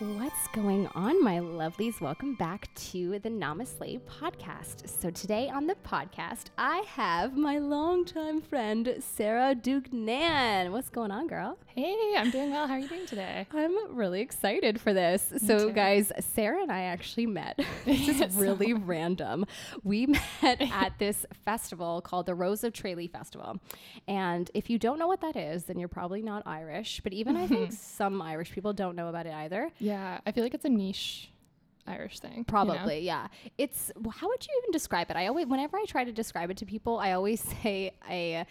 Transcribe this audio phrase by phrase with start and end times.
[0.00, 2.00] What's going on, my lovelies?
[2.00, 4.88] Welcome back to the NamaSLAY podcast.
[4.88, 10.70] So, today on the podcast, I have my longtime friend, Sarah Duignan.
[10.70, 11.58] What's going on, girl?
[11.66, 12.68] Hey, I'm doing well.
[12.68, 13.48] How are you doing today?
[13.52, 15.32] I'm really excited for this.
[15.44, 15.72] so, too.
[15.72, 17.58] guys, Sarah and I actually met.
[17.84, 19.46] this is really random.
[19.82, 23.58] We met at this festival called the Rose of Tralee Festival.
[24.06, 27.00] And if you don't know what that is, then you're probably not Irish.
[27.02, 27.74] But even I think mm-hmm.
[27.74, 29.72] some Irish people don't know about it either.
[29.87, 29.87] Yeah,
[30.26, 31.30] I feel like it's a niche
[31.88, 32.32] Irish thing.
[32.32, 32.44] you know?
[32.44, 33.28] Probably, yeah.
[33.56, 35.16] It's how would you even describe it?
[35.16, 38.46] I always, whenever I try to describe it to people, I always say a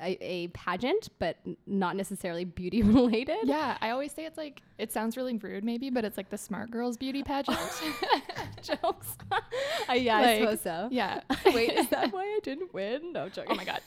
[0.00, 3.38] a, a pageant, but not necessarily beauty related.
[3.44, 6.38] Yeah, I always say it's like it sounds really rude, maybe, but it's like the
[6.38, 7.58] smart girls beauty pageant.
[8.62, 9.16] jokes.
[9.88, 10.88] Uh, yeah, I suppose so.
[10.90, 11.20] yeah.
[11.46, 13.12] Wait, is that why I didn't win?
[13.12, 13.52] No, joking.
[13.52, 13.80] oh my god,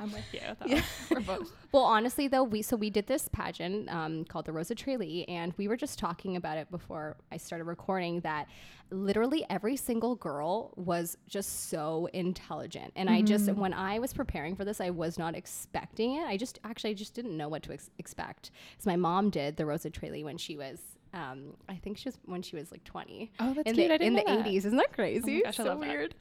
[0.00, 0.40] I'm with you.
[0.66, 0.82] Yeah.
[1.10, 1.52] We're both.
[1.72, 5.28] Well, honestly, though, we so we did this pageant um, called the Rose of Tralee,
[5.28, 8.20] and we were just talking about it before I started recording.
[8.20, 8.46] That
[8.90, 14.56] literally every single girl was just so intelligent, and I just when I was preparing
[14.56, 16.26] for this, I was not expecting it.
[16.26, 18.50] I just actually I just didn't know what to ex- expect.
[18.72, 20.80] Because my mom did the Rosa When she was.
[21.12, 23.88] Um, I think she was when she was like 20 Oh, that's in cute.
[23.88, 24.46] the, I didn't in know the that.
[24.50, 24.56] 80s.
[24.56, 25.42] Isn't that crazy?
[25.42, 25.88] gosh, I so love that.
[25.88, 26.14] weird.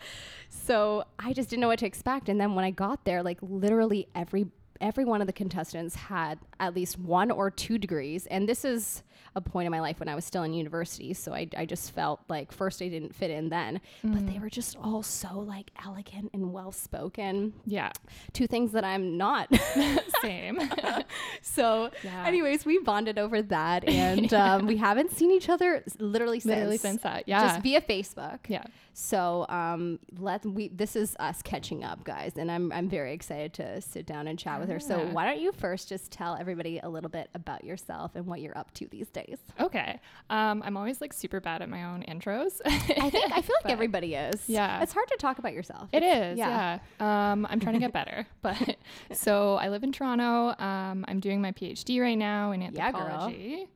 [0.49, 2.29] So I just didn't know what to expect.
[2.29, 4.45] And then when I got there, like literally every
[4.81, 8.25] every one of the contestants had at least one or two degrees.
[8.27, 9.03] And this is
[9.35, 11.11] a point in my life when I was still in university.
[11.13, 14.49] So I, I just felt like first I didn't fit in then, but they were
[14.49, 17.53] just all so like elegant and well spoken.
[17.65, 17.91] Yeah,
[18.33, 19.49] Two things that I'm not.
[20.21, 20.59] same.
[21.41, 22.25] so, Yeah.
[22.27, 26.53] anyways, we bonded over that, and um, we haven't seen each other literally since.
[26.55, 27.23] Literally since that.
[27.27, 27.41] Yeah.
[27.47, 28.39] Just via Facebook.
[28.47, 28.63] yeah.
[28.95, 33.51] So um, let we this is us catching up, guys, and I'm I'm very excited
[33.55, 34.79] to sit down and chat with her.
[34.79, 38.39] So why don't you first just tell everybody a little bit about yourself and what
[38.39, 39.37] you're up to these days?
[39.59, 39.99] Okay.
[40.29, 42.61] Um, I'm always like super bad at my own intros.
[42.65, 44.43] I think I feel like everybody is.
[44.47, 44.81] Yeah.
[44.83, 45.89] it's hard to talk about yourself.
[45.91, 46.77] It It's- is, yeah.
[46.99, 48.77] Um, I'm trying to get better, but
[49.11, 50.53] so I live in Toronto.
[50.63, 53.67] Um, I'm doing my PhD right now in Yeah, anthropology,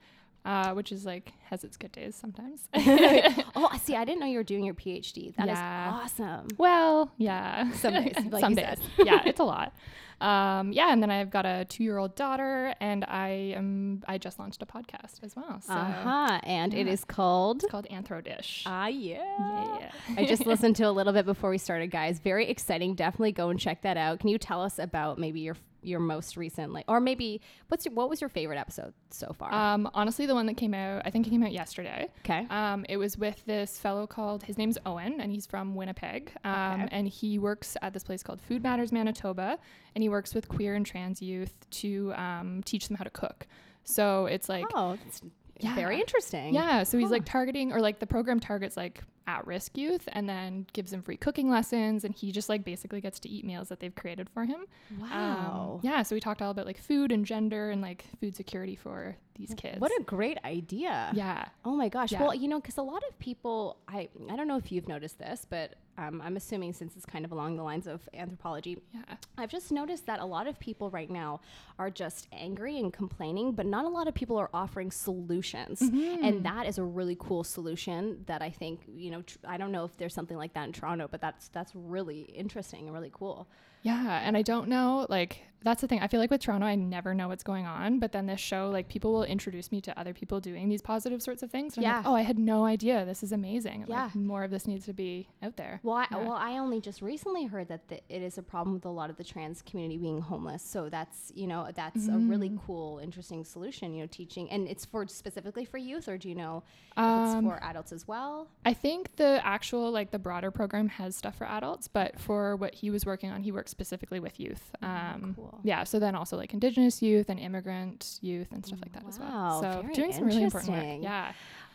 [0.46, 2.68] uh, which is like has its good days sometimes.
[2.76, 3.96] oh, I see.
[3.96, 5.36] I didn't know you were doing your PhD.
[5.36, 5.92] That is Yeah.
[6.04, 6.48] awesome.
[6.60, 9.06] well, yeah, Some days, like some you days, said.
[9.08, 9.74] yeah, it's a lot.
[10.20, 14.62] Um, yeah, and then I've got a two-year-old daughter, and I am I just launched
[14.64, 15.62] a podcast as well.
[15.62, 16.40] So Uh huh.
[16.44, 16.94] And it yeah.
[16.94, 17.64] is called.
[17.64, 18.64] it's called AnthroDish.
[18.66, 19.80] Ah, yeah.
[19.80, 19.92] yeah.
[20.18, 22.20] I just listened to a little bit before we started, guys.
[22.20, 22.96] Very exciting.
[22.96, 24.20] Definitely go and check that out.
[24.20, 27.40] Can you tell us about maybe your your most recent, like, or maybe
[27.70, 29.54] what's your, what was your favorite episode so far?
[29.54, 32.10] Um, honestly, the one that came out, I think it came out yesterday.
[32.26, 32.46] okay.
[32.50, 36.32] Um, it was with this fellow called his name's Owen, and he's from Winnipeg.
[36.44, 36.88] Um, Okay.
[36.92, 39.60] and he works at this place called Food Matters Manitoba,
[39.96, 43.48] and he works with queer and trans youth to um, teach them how to cook.
[43.84, 45.22] So it's like, oh, it's
[45.60, 45.76] Yeah.
[45.76, 46.54] very interesting.
[46.54, 46.84] yeah.
[46.84, 47.14] So he's Huh.
[47.14, 51.18] like targeting, or like the program targets like at-risk youth, and then gives them free
[51.18, 54.46] cooking lessons, and he just like basically gets to eat meals that they've created for
[54.46, 54.62] him.
[54.92, 55.80] Um, Wow.
[55.84, 56.02] yeah.
[56.04, 59.54] So we talked all about like food and gender and like food security for these
[59.56, 59.80] kids.
[59.80, 61.12] What a great idea.
[61.14, 61.46] yeah.
[61.64, 62.12] Oh my gosh.
[62.12, 62.24] Yeah.
[62.24, 65.20] Well, you know, because a lot of people, I I don't know if you've noticed
[65.20, 69.02] this, but um, I'm assuming since it's kind of along the lines of anthropology, Yeah.
[69.38, 71.42] I've just noticed that a lot of people right now
[71.80, 75.82] are just angry and complaining, but not a lot of people are offering solutions.
[75.82, 76.24] Mm-hmm.
[76.24, 79.72] And that is a really cool solution that I think, you know, tr- I don't
[79.72, 83.12] know if there's something like that in Toronto, but that's that's really interesting and really
[83.14, 83.48] cool.
[83.88, 86.00] Yeah, and I don't know, like that's the thing.
[86.00, 88.70] I feel like with Toronto, I never know what's going on, but then this show,
[88.70, 91.76] like people will introduce me to other people doing these positive sorts of things.
[91.76, 92.10] And I'm like, Yeah.
[92.12, 93.04] oh, I had no idea.
[93.06, 93.86] This is amazing.
[93.88, 94.04] Yeah.
[94.06, 95.80] Like, more of this needs to be out there.
[95.84, 96.18] Well, I, Yeah.
[96.20, 99.10] well, I only just recently heard that the, it is a problem with a lot
[99.10, 100.62] of the trans community being homeless.
[100.64, 102.60] So that's you know that's a really Mm.
[102.66, 103.94] cool, interesting solution.
[103.94, 107.24] You know, teaching and it's for specifically for youth, or do you know if Um,
[107.40, 108.48] it's for adults as well?
[108.64, 112.76] I think the actual like the broader program has stuff for adults, but for what
[112.76, 114.72] he was working on, he works specifically with youth.
[114.82, 115.60] Um, cool.
[115.64, 119.20] Yeah, so then also like Indigenous youth and immigrant youth and stuff like that as
[119.20, 119.62] well.
[119.62, 121.04] So doing some really important work.
[121.04, 121.34] Yeah.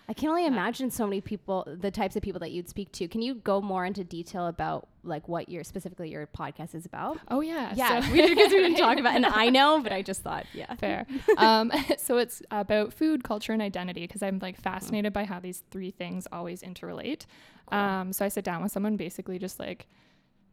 [0.08, 3.06] I can only imagine so many people, the types of people that you'd speak to.
[3.06, 7.18] Can you go more into detail about like what your specifically your podcast is about?
[7.28, 7.72] Oh yeah.
[7.76, 10.44] Yeah, so- we, because we didn't talk about, and I know, but I just thought,
[10.52, 11.06] yeah, Fair.
[11.38, 15.62] um, so it's about food, culture, and identity because I'm like fascinated by how these
[15.70, 17.26] three things always interrelate.
[17.70, 19.86] Um, so I sit down with someone, basically just like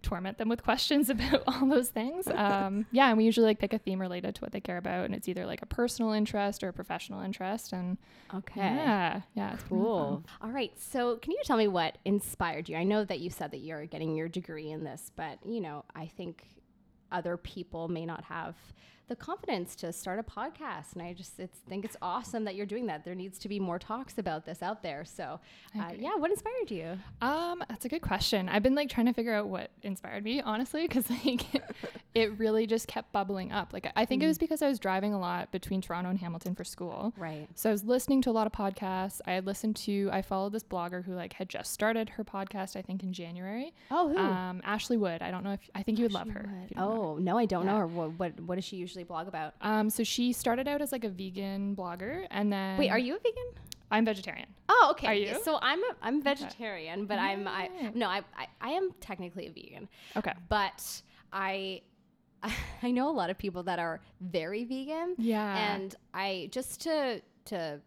[0.02, 2.28] torment them with questions about all those things.
[2.40, 5.04] Um, yeah, and we usually like pick a theme related to what they care about,
[5.04, 7.74] and it's either like a personal interest or a professional interest.
[7.74, 7.98] And
[8.34, 8.62] okay.
[8.62, 9.64] yeah, yeah, it's.
[9.64, 10.24] Cool.
[10.42, 10.72] All right.
[10.80, 12.78] So, can you tell me what inspired you?
[12.78, 15.84] I know that you said that you're getting your degree in this, but you know,
[15.94, 16.46] I think
[17.12, 18.56] other people may not have
[19.10, 20.94] the confidence to start a podcast.
[20.94, 23.04] And I just it's, think it's awesome that you're doing that.
[23.04, 25.04] There needs to be more talks about this out there.
[25.04, 25.40] So,
[25.78, 26.98] uh, yeah, what inspired you?
[27.22, 28.48] Um, that's a good question.
[28.48, 31.42] I've been like trying to figure out what inspired me, honestly, because like
[32.14, 33.74] it really just kept bubbling up.
[33.74, 34.26] Like I think mm.
[34.26, 34.42] it was mm.
[34.42, 37.14] because I was driving a lot between Toronto and Hamilton for school.
[37.18, 37.48] Right.
[37.56, 39.22] So I was listening to a lot of podcasts.
[39.26, 40.10] I had listened to.
[40.12, 42.76] I followed this blogger who like had just started her podcast.
[42.76, 43.74] I think in January.
[43.90, 44.18] Oh, who?
[44.18, 45.22] Um, Ashley Wood.
[45.22, 46.50] I don't know if I think you would love her.
[46.78, 47.72] Oh no, I don't yeah.
[47.72, 47.88] know her.
[47.88, 49.54] What, what what does she usually blog about?
[49.62, 53.16] Um, so she started out as like a vegan blogger, and then wait, are you
[53.16, 53.52] a vegan?
[53.92, 54.48] I'm vegetarian.
[54.68, 55.08] Oh, okay.
[55.08, 55.40] Are you?
[55.44, 57.08] So I'm a, I'm vegetarian, okay.
[57.08, 59.90] but I'm I no I, I I am technically a vegan.
[60.16, 60.34] Okay.
[60.48, 61.02] But
[61.34, 61.82] I
[62.84, 65.16] I know a lot of people that are very vegan.
[65.18, 65.74] Yeah.
[65.74, 67.80] And I just to to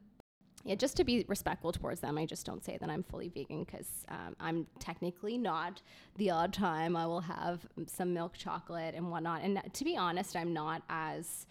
[0.64, 3.64] yeah, just to be respectful towards them, I just don't say that I'm fully vegan
[3.64, 5.82] because um, I'm technically not.
[6.16, 9.42] The odd time I will have some milk chocolate and whatnot.
[9.42, 11.46] And to be honest, I'm not as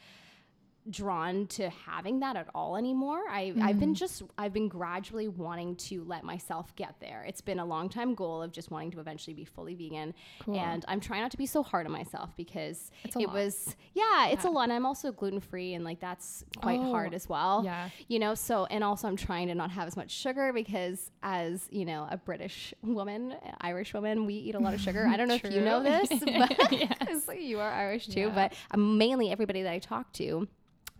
[0.89, 3.21] drawn to having that at all anymore.
[3.29, 3.61] I, mm.
[3.61, 3.97] I've been mm.
[3.97, 7.23] just, I've been gradually wanting to let myself get there.
[7.27, 10.13] It's been a long time goal of just wanting to eventually be fully vegan.
[10.39, 10.59] Cool.
[10.59, 13.33] And I'm trying not to be so hard on myself because it lot.
[13.33, 14.49] was, yeah, it's yeah.
[14.49, 14.63] a lot.
[14.63, 17.61] And I'm also gluten free and like that's quite oh, hard as well.
[17.63, 17.89] Yeah.
[18.07, 21.67] You know, so, and also I'm trying to not have as much sugar because as,
[21.69, 25.07] you know, a British woman, Irish woman, we eat a lot of sugar.
[25.07, 27.29] I don't know if you know this, but yes.
[27.39, 28.29] you are Irish too, yeah.
[28.29, 30.47] but um, mainly everybody that I talk to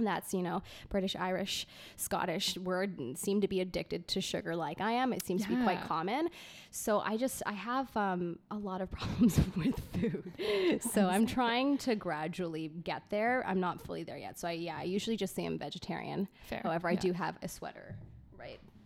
[0.04, 4.92] that's you know british irish scottish word seem to be addicted to sugar like i
[4.92, 5.14] am.
[5.14, 5.48] It seems yeah.
[5.50, 6.30] to be quite common.
[6.72, 10.82] So i just i have um, a lot of problems with food.
[10.82, 13.44] So i'm trying to gradually get there.
[13.48, 14.40] I'm not fully there yet.
[14.40, 16.28] So i yeah i usually just say i'm vegetarian.
[16.48, 16.62] Fair.
[16.64, 16.98] however yeah.
[16.98, 17.96] i do have a sweater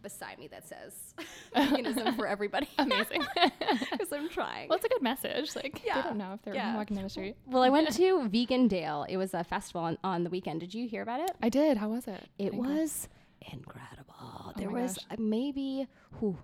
[0.05, 1.15] beside me that says
[1.55, 2.69] veganism for everybody.
[2.77, 3.25] Amazing.
[3.91, 4.69] Because I'm trying.
[4.69, 5.55] Well, it's a good message.
[5.55, 5.95] Like, yeah.
[5.95, 6.75] they don't know if they're yeah.
[6.75, 7.35] walking down the street.
[7.47, 9.07] Well, I went to Vegandale.
[9.09, 10.59] It was a festival on, on the weekend.
[10.59, 11.31] Did you hear about it?
[11.41, 11.77] I did.
[11.77, 12.29] How was it?
[12.37, 13.07] It was
[13.51, 14.13] incredible.
[14.21, 15.87] Oh there was maybe,
[16.19, 16.37] whew,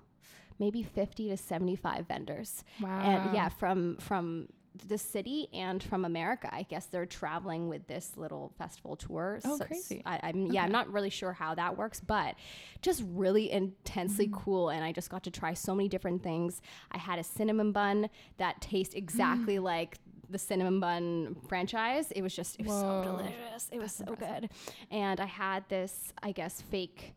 [0.60, 2.64] maybe 50 to 75 vendors.
[2.82, 3.02] Wow.
[3.02, 4.48] And yeah, from, from,
[4.88, 6.50] the city and from America.
[6.52, 9.40] I guess they're traveling with this little festival tour.
[9.46, 10.02] Oh, so crazy!
[10.06, 10.60] I, am yeah, okay.
[10.60, 12.36] I'm not really sure how that works, but
[12.82, 14.34] just really intensely mm.
[14.34, 14.70] cool.
[14.70, 16.62] And I just got to try so many different things.
[16.92, 19.64] I had a cinnamon bun that tastes exactly mm.
[19.72, 20.00] like
[20.30, 22.12] the cinnamon bun franchise.
[22.12, 23.04] It was just it was Whoa.
[23.04, 23.70] so delicious.
[23.72, 24.42] It was so impressive.
[24.42, 24.50] good.
[24.90, 27.16] And I had this, I guess, fake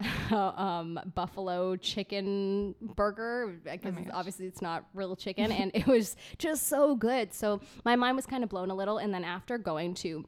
[0.30, 6.68] um, buffalo chicken burger because oh obviously it's not real chicken, and it was just
[6.68, 7.32] so good.
[7.32, 10.24] So my mind was kind of blown a little, and then after going to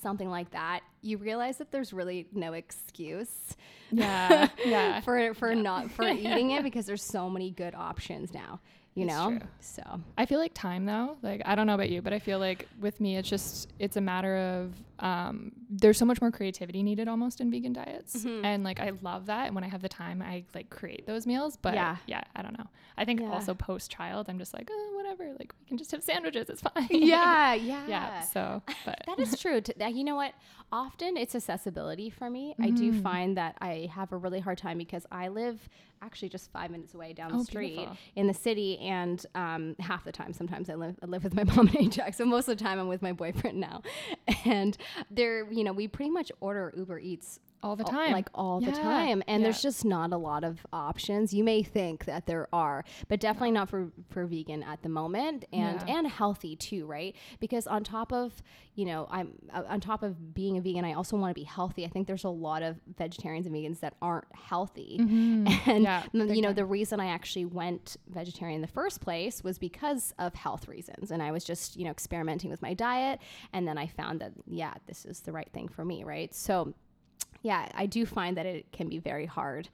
[0.00, 3.56] something like that, you realize that there's really no excuse.
[3.92, 5.00] Yeah, yeah.
[5.02, 5.62] for for yeah.
[5.62, 8.60] not for eating it because there's so many good options now
[8.94, 9.48] you know true.
[9.60, 9.82] so
[10.16, 12.68] i feel like time though like i don't know about you but i feel like
[12.80, 17.08] with me it's just it's a matter of um, there's so much more creativity needed
[17.08, 18.44] almost in vegan diets mm-hmm.
[18.44, 21.26] and like i love that and when i have the time i like create those
[21.26, 23.30] meals but yeah yeah i don't know i think yeah.
[23.30, 26.60] also post child i'm just like oh, whatever like we can just have sandwiches it's
[26.74, 30.32] fine yeah yeah yeah so but that is true to, that you know what
[30.70, 32.64] often it's accessibility for me mm-hmm.
[32.64, 33.02] i do mm.
[33.02, 35.68] find that i have a really hard time because i live
[36.04, 37.96] actually just five minutes away down the oh, street beautiful.
[38.14, 38.78] in the city.
[38.78, 42.18] And um, half the time, sometimes I live, I live with my mom and Ajax.
[42.18, 43.82] So most of the time, I'm with my boyfriend now.
[44.44, 44.76] And
[45.10, 48.12] there, you know, we pretty much order Uber Eats all the time.
[48.12, 48.70] like all yeah.
[48.70, 49.22] the time.
[49.26, 49.46] And yeah.
[49.46, 51.32] there's just not a lot of options.
[51.32, 55.46] You may think that there are, but definitely not for for vegan at the moment
[55.52, 55.96] and yeah.
[55.96, 57.16] and healthy too, right?
[57.40, 58.42] Because on top of,
[58.74, 61.44] you know, I'm uh, on top of being a vegan, I also want to be
[61.44, 61.84] healthy.
[61.84, 64.98] I think there's a lot of vegetarians and vegans that aren't healthy.
[65.00, 65.24] Mm-hmm.
[65.66, 66.54] And you know, time.
[66.56, 71.10] the reason I actually went vegetarian in the first place was because of health reasons.
[71.10, 73.20] And I was just, you know, experimenting with my diet
[73.52, 76.34] and then I found that yeah, this is the right thing for me, right?
[76.34, 76.74] So
[77.44, 79.68] yeah, I do find that it can be very hard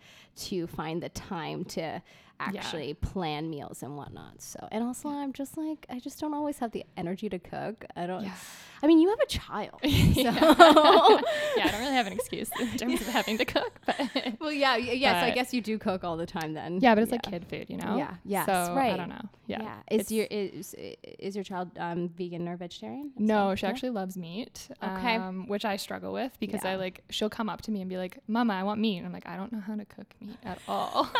[0.48, 2.02] to find the time to
[2.40, 3.08] actually yeah.
[3.08, 4.42] plan meals and whatnot.
[4.42, 7.84] So, and also I'm just like, I just don't always have the energy to cook.
[7.96, 8.34] I don't, yeah.
[8.82, 9.80] I mean, you have a child.
[10.10, 10.22] So.
[10.22, 11.66] yeah.
[11.66, 13.80] I don't really have an excuse in terms of having to cook.
[13.86, 16.80] But well, yeah, yes, I guess you do cook all the time then.
[16.80, 17.96] Yeah, but it's like kid food, you know?
[17.96, 18.46] Yeah, yeah.
[18.46, 18.92] So right.
[18.92, 19.28] I don't know.
[19.46, 19.62] Yeah.
[19.62, 19.98] yeah.
[19.98, 20.74] Is your is
[21.18, 23.12] is your child um, vegan or vegetarian?
[23.16, 24.68] No, she actually loves meat.
[24.82, 25.16] Okay.
[25.16, 27.96] Um, which I struggle with because I like she'll come up to me and be
[27.96, 30.38] like, "Mama, I want meat," and I'm like, "I don't know how to cook meat
[30.44, 31.10] at all."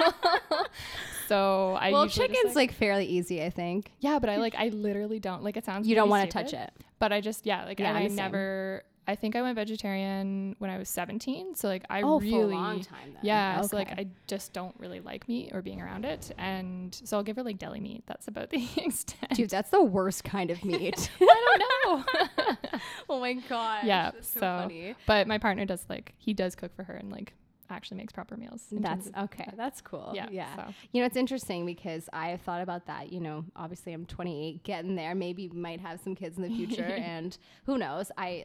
[1.31, 3.93] So I well, chicken's like, like, fairly easy, I think.
[4.01, 5.87] Yeah, but I like I literally don't like it sounds.
[5.87, 8.83] You don't want to touch it, but I just yeah like yeah, and I never
[9.07, 11.55] I think I went vegetarian when I was 17.
[11.55, 13.21] So like I oh, really for a long time then.
[13.23, 17.17] Yeah, so like I just don't really like meat or being around it, and so
[17.17, 18.03] I'll give her like deli meat.
[18.07, 19.31] That's about the extent.
[19.35, 21.11] Dude, that's the worst kind of meat.
[21.21, 22.81] I don't know.
[23.09, 23.85] oh my god.
[23.85, 24.97] yeah, That's so, so, funny.
[25.07, 27.35] but my partner does like he does cook for her and like
[27.71, 28.65] actually makes proper meals.
[28.71, 29.49] That's of- okay.
[29.57, 30.13] That's cool.
[30.15, 30.55] yeah, Yeah.
[30.57, 30.75] So.
[30.93, 33.13] You know, it's interesting because I have thought about that.
[33.13, 35.15] You know, obviously I'm 28, getting there.
[35.15, 37.37] Maybe might have some kids in the future, and
[37.67, 38.11] who knows?
[38.17, 38.45] I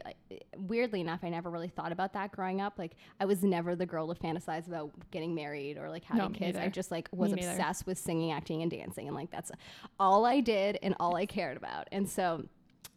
[0.56, 2.74] weirdly enough, I never really thought about that growing up.
[2.78, 6.28] Like, I was never the girl to fantasize about getting married or like having No,
[6.30, 6.58] kids.
[6.58, 7.52] I just like was Me neither.
[7.52, 9.50] obsessed with singing, acting, and dancing, and like that's
[9.98, 11.88] all I did and all I cared about.
[11.92, 12.44] And so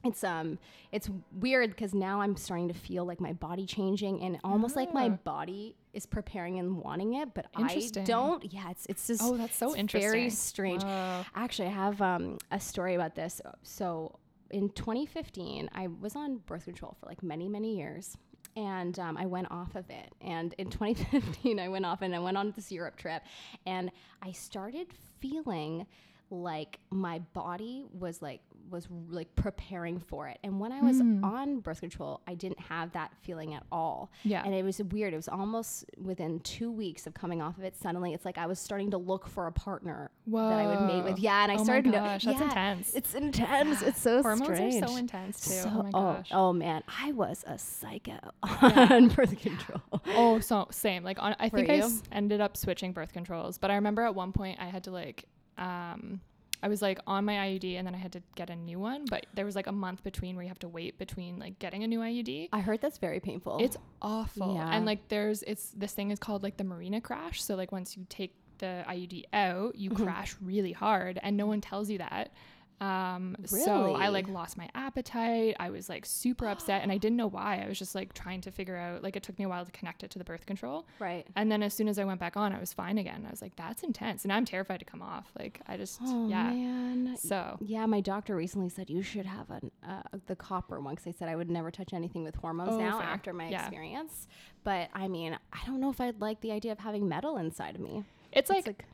[0.04, 0.58] it's um
[0.92, 4.94] it's weird because now I'm starting to feel like my body changing and almost like
[4.94, 5.18] my Ah.
[5.24, 8.46] body is preparing and wanting it, but I don't.
[8.54, 10.12] Yeah, it's it's just Oh, that's so interesting.
[10.12, 10.84] Very strange.
[10.84, 11.26] Wow.
[11.36, 13.42] Actually, I have um, a story about this.
[13.64, 14.20] So
[14.52, 18.18] in 2015, I was on birth control for like many many years.
[18.56, 20.14] And um, I went off of it.
[20.22, 23.22] And in 2015, I went off and I went on this Europe trip.
[23.66, 23.92] And
[24.22, 24.88] I started
[25.20, 25.86] feeling
[26.32, 30.38] like my body was like was like preparing for it.
[30.44, 31.24] And when I was Hmm.
[31.26, 34.12] on birth control, I didn't have that feeling at all.
[34.24, 34.44] Yeah.
[34.46, 35.12] And it was weird.
[35.12, 37.76] It was almost within two weeks of coming off of it.
[37.76, 41.04] Suddenly, it's like I was starting to look for a partner that I would mate
[41.04, 41.18] with.
[41.18, 41.86] Yeah, and I Oh my started.
[41.94, 42.94] no- gosh, that's yeah, intense.
[42.94, 43.82] It's intense.
[43.82, 44.84] It's so Hormones strange.
[44.84, 45.50] are so intense too.
[45.52, 46.30] So- oh my gosh.
[46.32, 48.88] oh man, I was a psycho Yeah.
[48.92, 49.82] on birth control.
[50.10, 51.04] Oh, so same.
[51.04, 54.14] Like on, I think I s- ended up switching birth controls, but I remember at
[54.14, 55.26] one point I had to like,
[55.60, 56.22] um,
[56.62, 59.06] I was like on my IUD and then I had to get a new one,
[59.10, 61.84] but there was like a month between where you have to wait between like getting
[61.84, 62.50] a new IUD.
[62.52, 63.60] I heard that's very painful.
[63.62, 64.56] It's awful.
[64.56, 64.70] Yeah.
[64.76, 67.42] And like there's it's this thing is called like the Mirena crash.
[67.42, 70.04] So like once you take the IUD out, you Mhm.
[70.04, 72.34] crash really hard and no one tells you that.
[72.82, 75.56] Um so I like lost my appetite.
[75.60, 77.62] I was like super upset and I didn't know why.
[77.64, 79.72] I was just like trying to figure out like it took me a while to
[79.72, 80.88] connect it to the birth control.
[81.00, 81.28] right.
[81.36, 83.26] And then as soon as I went back on, I was fine again.
[83.28, 85.32] I was like that's intense and I'm terrified to come off.
[85.38, 86.44] Like I just Oh yeah.
[86.52, 87.18] man.
[87.18, 91.06] So Yeah, my doctor recently said you should have an, uh, the copper one because
[91.06, 93.08] they said I would never touch anything with hormones Oh, now fair.
[93.08, 93.62] after my Yeah.
[93.66, 94.28] experience.
[94.64, 97.76] But I mean, I don't know if I'd like the idea of having metal inside
[97.76, 98.04] of me.
[98.32, 98.86] it's like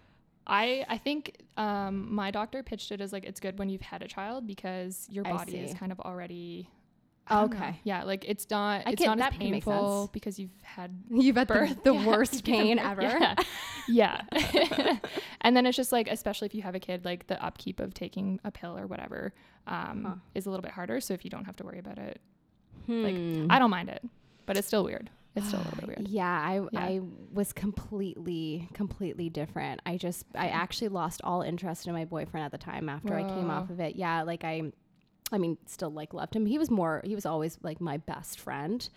[0.48, 4.02] I I think um, my doctor pitched it as like it's good when you've had
[4.02, 6.70] a child because your body is kind of already
[7.28, 7.58] don't know.
[7.58, 7.80] Okay.
[7.84, 11.48] Yeah, like it's not I it's not that as painful because you've had you've had
[11.48, 11.84] birth.
[11.84, 13.02] the, the Yeah, worst pain ever.
[13.02, 13.36] Yeah.
[13.88, 14.98] yeah.
[15.42, 17.94] and then it's just like especially if you have a kid like the upkeep of
[17.96, 19.34] taking a pill or whatever
[19.68, 20.16] um, Huh.
[20.36, 22.22] is a little bit harder so if you don't have to worry about it
[22.86, 23.48] Hmm.
[23.50, 24.04] I don't mind it
[24.46, 26.80] but it's still weird it's still a little bit weird Yeah, I Yeah.
[26.80, 27.02] I
[27.34, 29.82] was completely completely different.
[29.86, 33.24] I just I actually lost all interest in my boyfriend at the time after I
[33.24, 33.96] came off of it.
[33.96, 34.72] Yeah, like I
[35.32, 36.46] I mean, still like loved him.
[36.46, 38.88] He was more he was always like my best friend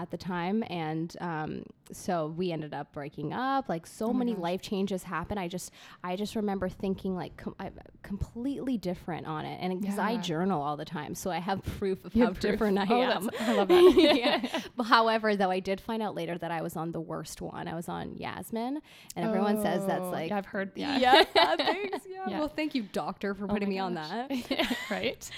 [0.00, 4.32] at the time and um so we ended up breaking up like so Oh many
[4.34, 4.42] gosh.
[4.42, 5.72] life changes happened i just
[6.04, 7.56] i just remember thinking like com-
[8.02, 12.04] completely different on it and because i journal all the time so i have proof
[12.04, 12.40] of how proof.
[12.40, 13.94] different i Oh, am I love that.
[14.16, 14.60] yeah.
[14.76, 17.66] But however, though, I did find out later that I was on the worst one.
[17.68, 18.80] I was on Yasmin,
[19.16, 21.24] and everyone says that's Oh, like, I've heard yeah, yeah,
[21.56, 22.24] thanks, yeah.
[22.28, 22.38] Yeah.
[22.38, 24.08] Well, thank you, doctor, for Oh putting me on gosh.
[24.28, 24.76] that.
[24.90, 25.30] right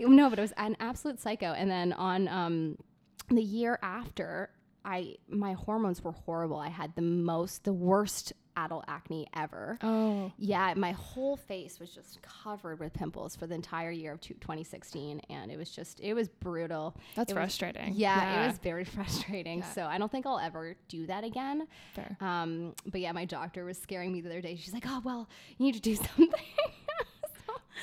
[0.00, 1.52] no, but it was an absolute psycho.
[1.52, 2.76] And then on um,
[3.28, 4.50] the year after,
[4.84, 6.58] I my hormones were horrible.
[6.58, 9.78] I had the most, the worst adult acne ever.
[9.82, 14.20] oh Yeah, my whole face was just covered with pimples for the entire year of
[14.20, 16.96] two- 2016, and it was just, it was brutal.
[17.14, 19.58] that's It was- frustrating Yeah, it was very frustrating.
[19.60, 19.72] Yeah.
[19.72, 21.68] So I don't think I'll ever do that again.
[21.94, 24.56] fair Um, but yeah, my doctor was scaring me the other day.
[24.56, 26.28] She's like, "Oh well, you need to do something."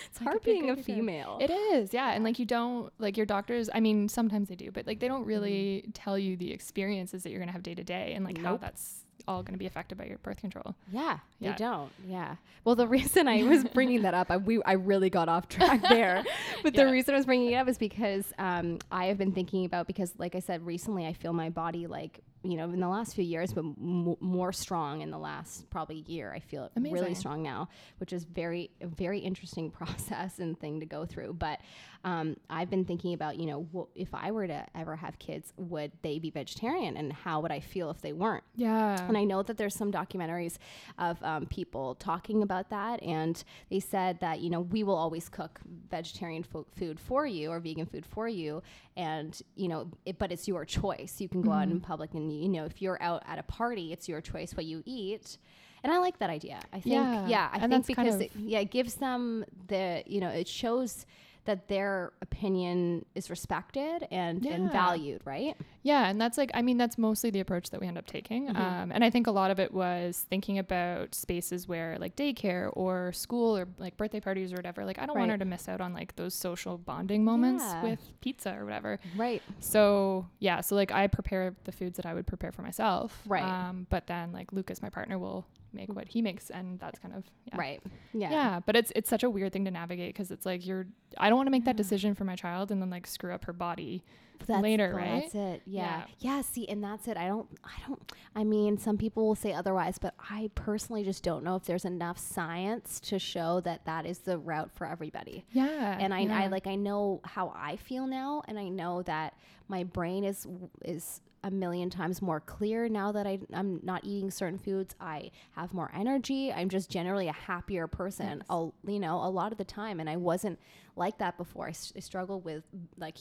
[0.09, 1.37] It's hard being a female.
[1.41, 2.11] It is, yeah.
[2.11, 5.07] And like you don't like your doctors, I mean, sometimes they do, but like they
[5.07, 5.91] don't really Mm-hmm.
[5.91, 9.01] tell you the experiences that you're gonna have day to day and like how that's
[9.27, 10.75] all gonna be affected by your birth control.
[10.91, 11.51] yeah, Yeah.
[11.51, 11.91] they don't.
[12.07, 12.35] Yeah.
[12.65, 15.83] Well, the reason I was bringing that up, I, we I really got off track
[15.89, 16.23] there.
[16.63, 16.85] But Yeah.
[16.85, 19.85] the reason I was bringing it up is because um, I have been thinking about
[19.85, 23.15] because, like I said, recently I feel my body like you know in the last
[23.15, 26.31] few years, but m- more strong in the last probably year.
[26.33, 30.79] I feel it really strong now, which is very a very interesting process and thing
[30.79, 31.33] to go through.
[31.33, 31.59] But
[32.03, 35.53] um, I've been thinking about you know wh- if I were to ever have kids,
[35.57, 38.43] would they be vegetarian, and how would I feel if they weren't?
[38.55, 39.07] Yeah.
[39.07, 40.57] And I know that there's some documentaries
[40.99, 45.29] of um, people talking about that, and they said that you know we will always
[45.29, 45.59] cook
[45.89, 48.61] vegetarian fo- food for you or vegan food for you,
[48.95, 51.19] and you know, it, but it's your choice.
[51.19, 53.91] You can go out in public, and you know, if you're out at a party,
[53.93, 55.37] it's your choice what you eat.
[55.83, 56.59] And I like that idea.
[56.73, 57.27] I think, Yeah.
[57.27, 60.19] yeah, I And think that's kind because of- it, yeah, it gives them the you
[60.19, 61.05] know, it shows
[61.45, 65.55] that their opinion is respected and, and valued, right?
[65.83, 68.47] Yeah, and that's like I mean that's mostly the approach that we end up taking.
[68.47, 68.55] Mhm.
[68.57, 72.69] Um, and I think a lot of it was thinking about spaces where like daycare
[72.73, 74.85] or school or like birthday parties or whatever.
[74.85, 77.83] Like I don't want her to miss out on like those social bonding moments Yeah.
[77.83, 78.99] with pizza or whatever.
[79.15, 79.41] Right.
[79.59, 83.21] So yeah, so like I prepare the foods that I would prepare for myself.
[83.25, 83.43] Right.
[83.43, 87.13] Um, but then like Lucas, my partner, will make what he makes, and that's kind
[87.13, 87.57] of yeah.
[87.57, 87.81] Right.
[88.13, 88.31] Yeah.
[88.31, 88.59] Yeah.
[88.65, 91.37] but it's it's such a weird thing to navigate because it's like you're I don't
[91.37, 94.03] want to make that decision for my child and then like screw up her body.
[94.45, 95.21] That's, later, right?
[95.23, 95.61] That's it.
[95.65, 96.03] Yeah.
[96.19, 96.35] Yeah.
[96.37, 96.41] yeah.
[96.41, 97.17] See, and that's it.
[97.17, 97.47] I don't.
[97.63, 98.11] I don't.
[98.35, 101.85] I mean, some people will say otherwise, but I personally just don't know if there's
[101.85, 105.45] enough science to show that that is the route for everybody.
[105.51, 105.97] Yeah.
[105.99, 109.33] and I, I like I know how I feel now, and I know that
[109.67, 110.47] my brain is
[110.83, 114.95] is a million times more clear now that I, I'm not eating certain foods.
[114.99, 116.51] I have more energy.
[116.51, 118.37] I'm just generally a happier person.
[118.39, 118.47] Yes.
[118.49, 120.57] A, you know, a lot of the time, and I wasn't
[120.95, 121.67] like that before.
[121.67, 122.63] I, s- I struggled with
[122.97, 123.17] like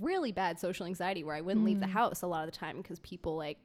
[0.00, 1.90] really bad social anxiety where I wouldn't leave the Mm.
[1.90, 3.58] house a lot of the time because people like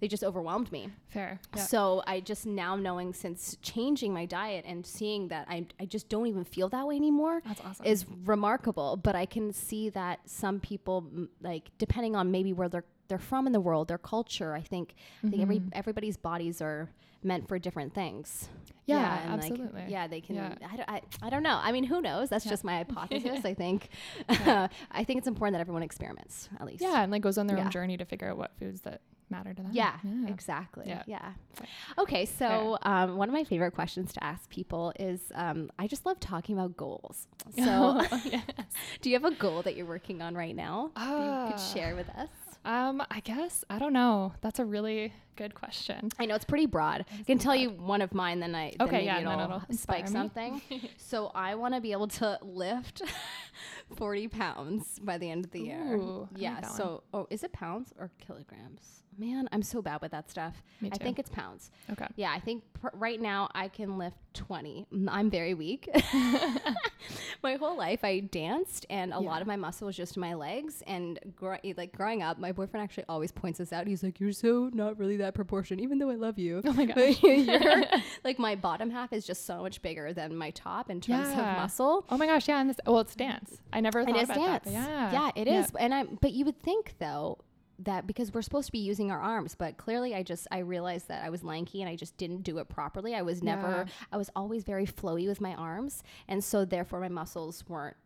[0.00, 0.90] they just overwhelmed me.
[1.08, 1.40] fair.
[1.54, 1.62] Yeah.
[1.62, 6.08] So I just now knowing since changing my diet and seeing that I, I just
[6.08, 7.86] don't even feel that way anymore That's awesome.
[7.86, 8.96] is remarkable.
[8.96, 13.18] But I can see that some people mm, like depending on maybe where they're they're
[13.18, 14.52] from in the world, their culture.
[14.54, 14.94] I think
[15.24, 15.70] I think every Mhm.
[15.72, 16.90] everybody's bodies are
[17.22, 18.48] meant for different things.
[18.86, 19.84] Yeah, like, absolutely.
[19.88, 20.36] yeah, they can.
[20.36, 20.54] Yeah.
[20.72, 21.58] I, don't, I, I don't know.
[21.62, 22.30] I mean, who knows?
[22.30, 22.50] That's Yeah.
[22.50, 23.44] just my hypothesis.
[23.44, 23.90] I think.
[24.30, 24.68] Yeah.
[24.90, 26.80] I think it's important that everyone experiments at least.
[26.82, 27.64] yeah, and like goes on their Yeah.
[27.66, 29.72] own journey to figure out what foods that matter to them.
[29.74, 29.94] Yeah,
[30.26, 30.84] exactly.
[30.86, 31.02] Yeah.
[31.06, 31.32] Yeah.
[31.98, 36.06] Okay, so um, one of my favorite questions to ask people is um, I just
[36.06, 37.26] love talking about goals.
[37.56, 38.42] So, yes.
[39.02, 41.72] do you have a goal that you're working on right now that you could Ah.
[41.74, 42.28] share with us?
[42.64, 44.32] Um, I guess I don't know.
[44.40, 46.10] That's a really good question.
[46.18, 47.04] I know it's pretty broad.
[47.18, 50.04] I can tell you one of mine, then I then Okay, yeah, it'll, it'll spike
[50.06, 50.10] me.
[50.10, 50.60] something.
[50.96, 53.02] so I want to be able to lift
[53.96, 55.94] 40 pounds by the end of the year.
[55.96, 56.60] Ooh, I like yeah.
[56.62, 59.04] So, oh, is it pounds or kilograms?
[59.16, 60.62] Man, I'm so bad with that stuff.
[60.80, 60.96] Me too.
[61.00, 61.72] I think it's pounds.
[61.90, 62.06] Okay.
[62.14, 64.86] Yeah, I think pr- right now I can lift 20.
[64.94, 65.88] Mm, I'm very weak.
[67.42, 69.28] my whole life I danced and a Yeah.
[69.28, 72.52] lot of my muscle was just in my legs and gr- like growing up my
[72.52, 73.88] boyfriend actually always points this out.
[73.88, 76.60] He's like you're so not really that proportion even though I love you.
[76.64, 77.22] Oh my gosh.
[78.24, 81.52] like my bottom half is just so much bigger than my top in terms Yeah.
[81.56, 82.04] of muscle.
[82.10, 83.60] Oh my gosh, yeah, and this well, it's dance.
[83.72, 84.64] I never thought about dance.
[84.64, 84.72] that.
[84.72, 85.72] yeah, yeah, it is.
[85.78, 87.38] And I but you would think though
[87.80, 91.06] that because we're supposed to be using our arms, but clearly I just I realized
[91.08, 93.14] that I was lanky and I just didn't do it properly.
[93.14, 93.92] I was never Yeah.
[94.12, 97.96] I was always very flowy with my arms, and so therefore my muscles weren't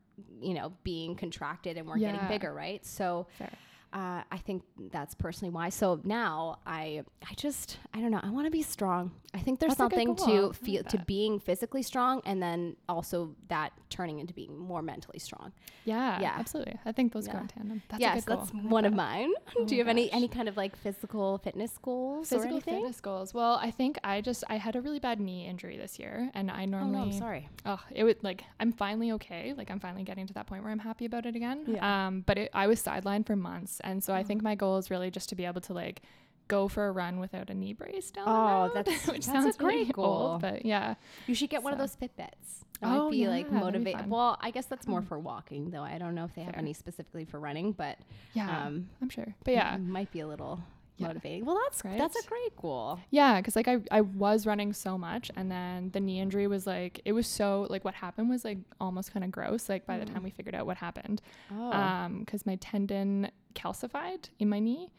[0.43, 2.85] you know being contracted and weren't getting bigger, right?
[2.85, 3.51] So Fair.
[3.93, 5.69] Uh, I think that's personally why.
[5.69, 8.21] So now I I just I don't know.
[8.23, 9.13] I want to be strong.
[9.35, 13.35] I think there's That's something to like feel to being physically strong, and then also
[13.49, 15.53] that turning into being more mentally strong.
[15.85, 16.35] Yeah, Yeah.
[16.39, 16.79] absolutely.
[16.85, 17.33] I think those Yeah.
[17.35, 17.83] go in tandem.
[17.89, 18.37] That's a yes, goal.
[18.39, 19.31] that's like one of mine.
[19.57, 20.17] Oh Do you have any gosh.
[20.17, 23.33] any kind of like physical fitness goals Physical fitness goals.
[23.35, 26.51] Well, I think I just I had a really bad knee injury this year, and
[26.51, 26.97] I normally.
[26.99, 27.49] Oh no, I'm sorry.
[27.67, 29.55] Oh, it would like I'm finally okay.
[29.57, 31.65] Like I'm finally getting to that point where I'm happy about it again.
[31.67, 32.07] Yeah.
[32.07, 34.25] Um, but it, I was sidelined for months, and so I Oh.
[34.25, 36.03] think my goal is really just to be able to like
[36.49, 39.29] go for a run without a knee brace down Oh, the road, that's- which that's
[39.39, 40.05] a sounds great really goal.
[40.33, 40.95] old, but yeah.
[41.27, 42.65] You should get one of those Fitbits.
[42.81, 43.97] That Oh, be like yeah, that'd be motivate.
[43.97, 44.11] fun.
[44.11, 45.07] Well, I guess that's more Mm.
[45.09, 45.83] for walking though.
[45.85, 47.97] I don't know if they have any specifically for running, but
[48.35, 49.35] Yeah, um, I'm sure.
[49.45, 50.61] But yeah, might be a little
[50.99, 51.07] Yeah.
[51.09, 51.45] motivating.
[51.47, 53.01] Well, that's that's a great goal.
[53.11, 56.67] Yeah, because like I, I was running so much, and then the knee injury was
[56.67, 59.69] like it was so like what happened was like almost kind of gross.
[59.69, 60.13] Like by the Mm.
[60.15, 64.91] time we figured out what happened, Oh, um, because my tendon calcified in my knee,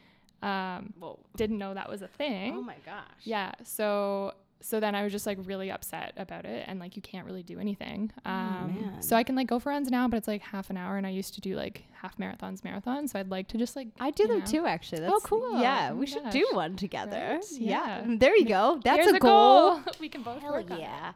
[0.42, 1.20] um, whoa!
[1.36, 2.54] didn't know that was a thing.
[2.58, 3.04] Oh my gosh.
[3.24, 7.02] Yeah, so so then I was just like really upset about it, and like you
[7.02, 8.12] can't really do anything.
[8.26, 9.02] Um, man.
[9.02, 11.06] so I can like go for runs now, but it's like half an hour, and
[11.06, 13.10] I used to do like half marathons, marathons.
[13.12, 14.46] So I'd like to just like I do them know.
[14.46, 15.02] too, actually.
[15.02, 15.60] That's, Oh, cool.
[15.62, 17.34] Yeah, Oh we my should do one together.
[17.36, 17.46] Right?
[17.52, 18.04] Yeah.
[18.08, 18.16] Yeah.
[18.18, 18.80] There you go.
[18.84, 19.82] That's Here's a goal.
[20.00, 21.14] we can both Hell work on yeah.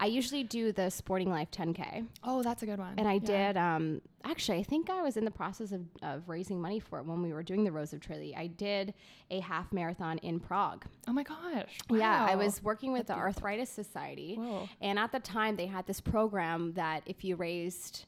[0.00, 2.06] I usually do the Sporting Life 10K.
[2.24, 2.94] Oh, that's a good one.
[2.98, 3.52] And I Yeah.
[3.52, 6.98] did, um, actually, I think I was in the process of, of raising money for
[6.98, 8.34] it when we were doing the Rose of Tralee.
[8.36, 8.94] I did
[9.30, 10.84] a half marathon in Prague.
[11.06, 11.78] Oh my gosh.
[11.90, 13.42] Yeah, I was working with That's the beautiful.
[13.44, 14.34] Arthritis Society.
[14.36, 14.68] Whoa.
[14.80, 18.04] And at the time, they had this program that if you raised,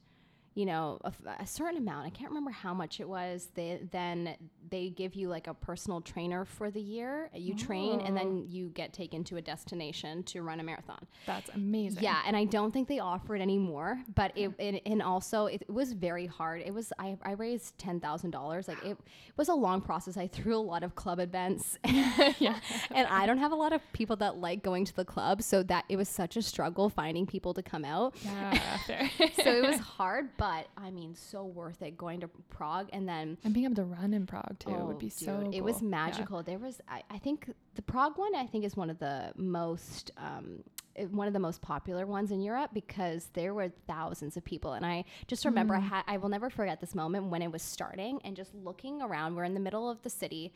[0.60, 0.98] you know,
[1.38, 4.36] a certain amount, I can't remember how much it was, they, then
[4.68, 7.30] they give you like a personal trainer for the year.
[7.34, 8.18] You train and Oh.
[8.20, 11.06] then you get taken to a destination to run a marathon.
[11.24, 12.02] That's amazing.
[12.02, 14.00] Yeah, and I don't think they offer it anymore.
[14.14, 14.60] But it, hmm.
[14.60, 16.62] it and also it, was very hard.
[16.64, 18.68] It was I, I raised ten thousand dollars.
[18.68, 18.98] Like it,
[19.36, 20.18] was a long process.
[20.18, 22.58] I threw a lot of club events, yeah.
[22.90, 25.40] and I don't have a lot of people that like going to the club.
[25.42, 28.14] So that it was such a struggle finding people to come out.
[28.22, 28.58] Yeah.
[29.42, 33.08] So it was hard, but but I mean, so worth it going to Prague and
[33.08, 35.36] then And being able to run in Prague too would be Oh, so.
[35.44, 35.84] dude, It was cool.
[35.84, 35.90] Yeah.
[36.06, 36.42] magical.
[36.42, 37.38] There was, I, I think,
[37.74, 38.34] the Prague one.
[38.34, 40.64] I think is one of the most, um,
[40.98, 44.72] uh, one of the most popular ones in Europe because there were thousands of people,
[44.72, 45.78] and I just remember Mm.
[45.78, 49.00] I had, I will never forget this moment when it was starting and just looking
[49.02, 49.36] around.
[49.36, 50.52] We're in the middle of the city.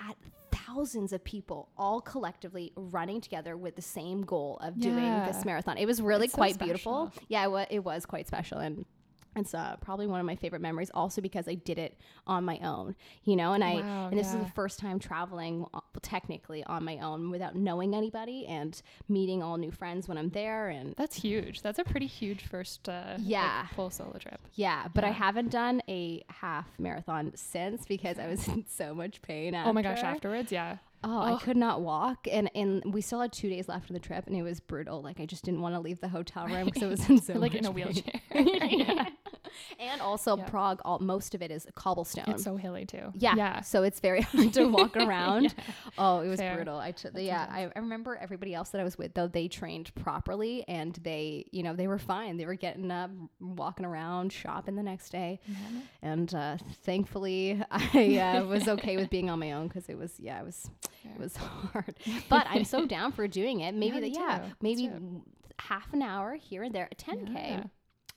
[0.00, 0.16] At
[0.52, 5.76] thousands of people all collectively running together with the same goal of doing this marathon.
[5.76, 7.12] It was really It's so quite beautiful.
[7.28, 8.58] Yeah, it, wa- it was quite special.
[8.58, 8.84] And
[9.38, 12.58] it's uh, probably one of my favorite memories also because I did it on my
[12.58, 16.64] own, you know, and I, Wow, and this is the first time traveling uh, technically
[16.64, 20.68] on my own without knowing anybody and meeting all new friends when I'm there.
[20.68, 21.62] And That's huge.
[21.62, 22.88] That's a pretty huge first.
[22.88, 23.66] Uh, like, Yeah.
[23.74, 24.40] full solo trip.
[24.54, 29.22] yeah, but I haven't done a half marathon since because I was in so much
[29.22, 29.54] pain.
[29.54, 30.02] Oh my gosh!
[30.02, 30.78] Afterwards, yeah.
[31.04, 34.00] Oh, I could not walk, and and we still had two days left of the
[34.00, 35.00] trip, and it was brutal.
[35.00, 37.34] Like I just didn't want to leave the hotel room because it was in so
[37.34, 38.20] like in a wheelchair.
[38.34, 39.08] yeah.
[39.78, 40.36] And also.
[40.36, 42.24] Prague, all most of it is cobblestone.
[42.28, 43.12] It's so hilly too.
[43.14, 43.34] yeah.
[43.36, 43.60] Yeah.
[43.60, 45.44] So it's very hard to walk around.
[45.44, 45.74] Yeah.
[45.98, 46.56] Oh, it was Fair.
[46.56, 46.78] brutal.
[46.78, 50.64] I yeah, I, I remember everybody else that I was with though they trained properly
[50.68, 52.36] and they, you know, they were fine.
[52.36, 55.40] They were getting up, walking around, shopping the next day,
[56.02, 60.18] and uh, thankfully I uh, was okay with being on my own because it was
[60.18, 60.70] yeah, it was
[61.04, 61.96] it was hard.
[62.28, 63.74] But I'm so down for doing it.
[63.74, 64.48] Maybe Yeah, me yeah.
[64.60, 64.90] Maybe
[65.58, 67.34] half an hour here and there, 10k.
[67.34, 67.62] Yeah.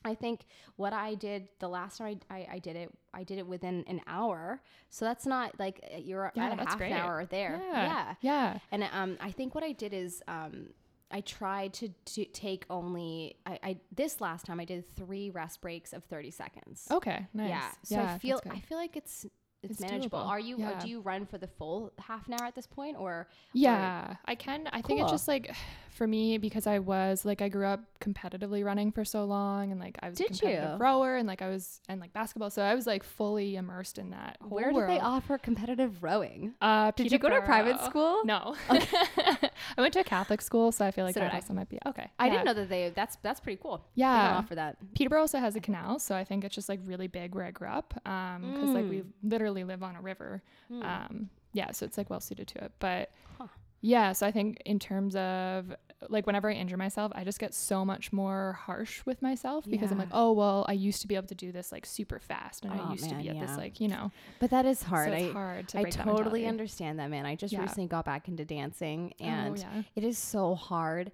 [0.04, 0.42] I think
[0.78, 3.84] what I did the last time I, I, I did it, I did it within
[3.88, 4.62] an hour.
[4.90, 6.92] So that's not like uh, you're Yeah, at a half great.
[6.92, 7.62] an hour there.
[7.72, 7.84] Yeah.
[7.84, 8.14] Yeah.
[8.22, 8.60] Yeah.
[8.72, 10.68] And um, I think what I did is um,
[11.12, 15.62] I tried to, to take only, I, I this last time I did three rest
[15.62, 16.88] breaks of 30 seconds.
[16.90, 17.28] Okay.
[17.34, 17.50] Nice.
[17.50, 17.70] Yeah.
[17.84, 18.42] So yeah, I feel.
[18.50, 19.26] I feel like it's,
[19.64, 20.18] it's, It's manageable.
[20.20, 20.28] doable.
[20.28, 20.80] Are you, uh, Yeah.
[20.80, 23.28] do you run for the full half an hour at this point or?
[23.54, 24.68] Yeah, I can.
[24.74, 25.54] I think it's just like
[25.92, 29.80] for me because I was like I grew up competitively running for so long, and
[29.80, 30.78] like I was a competitive you?
[30.78, 34.10] rower, and like I was and like basketball, so I was like fully immersed in
[34.12, 34.38] that.
[34.42, 34.90] Where do world.
[34.90, 36.54] they offer competitive rowing?
[36.62, 38.22] Uh, Did you go to a private school?
[38.26, 41.38] No, I went to a Catholic school, so I feel like So that did I.
[41.38, 42.10] also might be okay.
[42.20, 42.32] I yeah.
[42.32, 43.86] didn't know that they, that's, that's pretty cool.
[43.96, 44.14] Yeah.
[44.22, 44.78] They don't offer that.
[44.96, 47.52] Peterborough also has a canal, so I think it's just like really big where I
[47.52, 47.94] grew up.
[48.06, 49.06] Um, because like we Mm.
[49.24, 50.44] literally live on a river.
[50.68, 50.84] Hmm.
[50.84, 52.72] Um, yeah, so it's like well suited to it.
[52.80, 53.48] But Huh.
[53.82, 55.76] Yeah, so I think in terms of
[56.10, 59.92] like whenever I injure myself, I just get so much more harsh with myself because
[59.92, 62.66] I'm like, oh well, I used to be able to do this like super fast,
[62.66, 64.12] and I Oh, used to be man, at this like you know.
[64.40, 65.10] But that is hard.
[65.10, 67.26] So it's I, hard to I totally understand that, man.
[67.26, 67.62] I just Yeah.
[67.62, 69.84] recently got back into dancing, Oh, and yeah.
[69.96, 71.12] it is so hard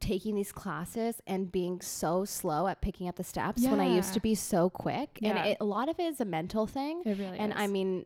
[0.00, 4.12] taking these classes and being so slow at picking up the steps when I used
[4.12, 5.18] to be so quick.
[5.22, 7.02] And it, a lot of it is a mental thing.
[7.06, 7.58] It really and is.
[7.58, 8.04] I mean,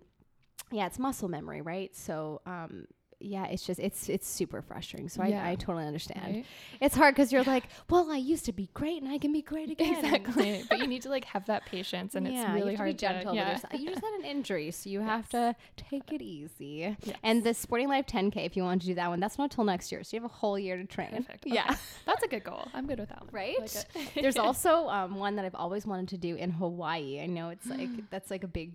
[0.71, 1.93] yeah, it's muscle memory, right?
[1.97, 2.87] So, um,
[3.25, 5.09] yeah, it's just it's it's super frustrating.
[5.09, 5.45] So Yeah.
[5.45, 6.35] I, I totally understand.
[6.37, 6.47] Right?
[6.81, 9.43] It's hard because you're like, well, I used to be great and I can be
[9.43, 9.95] great again.
[9.95, 10.65] exactly.
[10.69, 12.99] but you need to like have that patience, and yeah, it's really hard to be
[12.99, 13.37] gentle to.
[13.37, 13.59] Yeah.
[13.73, 16.97] You just had an injury, so you have to take it easy.
[17.05, 17.17] Yes.
[17.23, 19.65] And the Sporting Life 10K, if you want to do that one, that's not till
[19.65, 21.11] next year, so you have a whole year to train.
[21.11, 21.47] Perfect.
[21.47, 22.69] Yeah, That's a good goal.
[22.75, 23.31] I'm good with that one.
[23.33, 23.59] right.
[23.61, 24.15] Like.
[24.15, 27.21] There's also um, one that I've always wanted to do in Hawaii.
[27.21, 28.73] I know it's like that's like a big,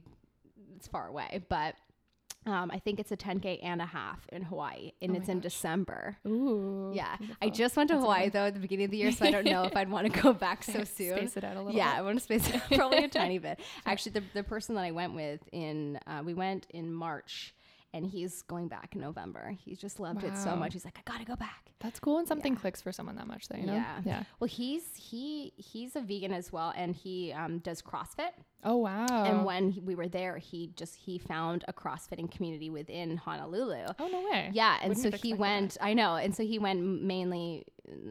[0.75, 1.75] it's far away, but.
[2.47, 5.39] Um, I think it's a 10k and a half in Hawaii, and Oh it's in
[5.39, 5.51] gosh.
[5.51, 6.15] December.
[6.25, 6.91] Ooh.
[6.95, 9.25] Yeah, I just went to That's Hawaii though at the beginning of the year, so
[9.25, 11.17] I don't know if I'd want to go back so soon.
[11.17, 11.99] Space it out a little Yeah, bit.
[11.99, 13.60] I want to space it probably a tiny bit.
[13.86, 17.53] Actually, the, the person that I went with in uh, we went in March,
[17.93, 19.56] and he's going back in November.
[19.63, 20.73] He just loved it so much.
[20.73, 21.71] He's like, I gotta go back.
[21.80, 22.60] That's cool when something Yeah.
[22.60, 23.58] clicks for someone that much, though.
[23.58, 23.73] You know?
[23.73, 24.02] Yeah.
[24.06, 24.23] Yeah.
[24.39, 28.32] Well, he's he he's a vegan as well, and he um, does CrossFit.
[28.63, 29.06] Oh wow.
[29.26, 33.86] And when he, we were there, he just he found a CrossFitting community within Honolulu.
[34.00, 34.50] oh no way.
[34.54, 35.39] Yeah, and Wouldn't so he expected that.
[35.39, 35.78] went.
[35.80, 37.65] I know, and so he went mainly,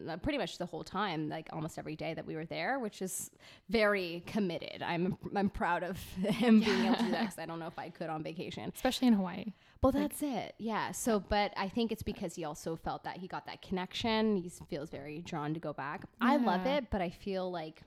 [0.08, 3.02] Uh, pretty much the whole time, like almost every day that we were there, which
[3.02, 3.30] is
[3.68, 4.82] very committed.
[4.82, 7.78] I'm I'm proud of him being able to do that because I don't know if
[7.78, 8.72] I could on vacation.
[8.74, 9.52] Especially in Hawaii.
[9.82, 10.54] Well, that's it.
[10.58, 10.92] Yeah.
[10.92, 14.36] So, but I think it's because he also felt that he got that connection.
[14.36, 16.04] He feels very drawn to go back.
[16.20, 17.82] I love it, but I feel like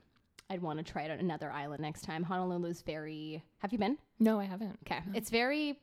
[0.49, 2.23] I'd want to try it on another island next time.
[2.23, 3.43] Honolulu's very.
[3.57, 3.97] Have you been?
[4.19, 4.77] No, I haven't.
[4.85, 5.79] Okay, it's very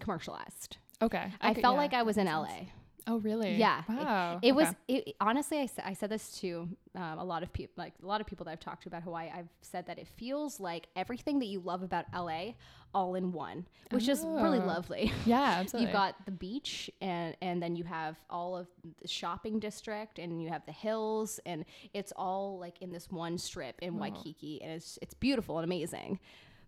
[0.00, 0.78] commercialized.
[1.00, 1.32] Okay.
[1.40, 2.46] I, could- felt yeah, like I was in LA.
[2.46, 2.68] sense.
[3.10, 3.56] Oh really?
[3.56, 4.38] Yeah, it- Wow.
[4.42, 4.76] It was Okay.
[5.08, 5.58] it, honestly.
[5.58, 8.44] I, I said this to um, a lot of people, like a lot of people
[8.44, 9.30] that I've talked to about Hawaii.
[9.34, 12.52] I've said that it feels like everything that you love about LA,
[12.94, 14.66] all in one, which is really Oh.
[14.66, 15.10] lovely.
[15.26, 15.86] Yeah, absolutely.
[15.86, 18.66] You've got the beach, and and then you have all of
[19.00, 23.38] the shopping district, and you have the hills, and it's all like in this one
[23.38, 26.20] strip in Waikiki, and it's it's beautiful and amazing.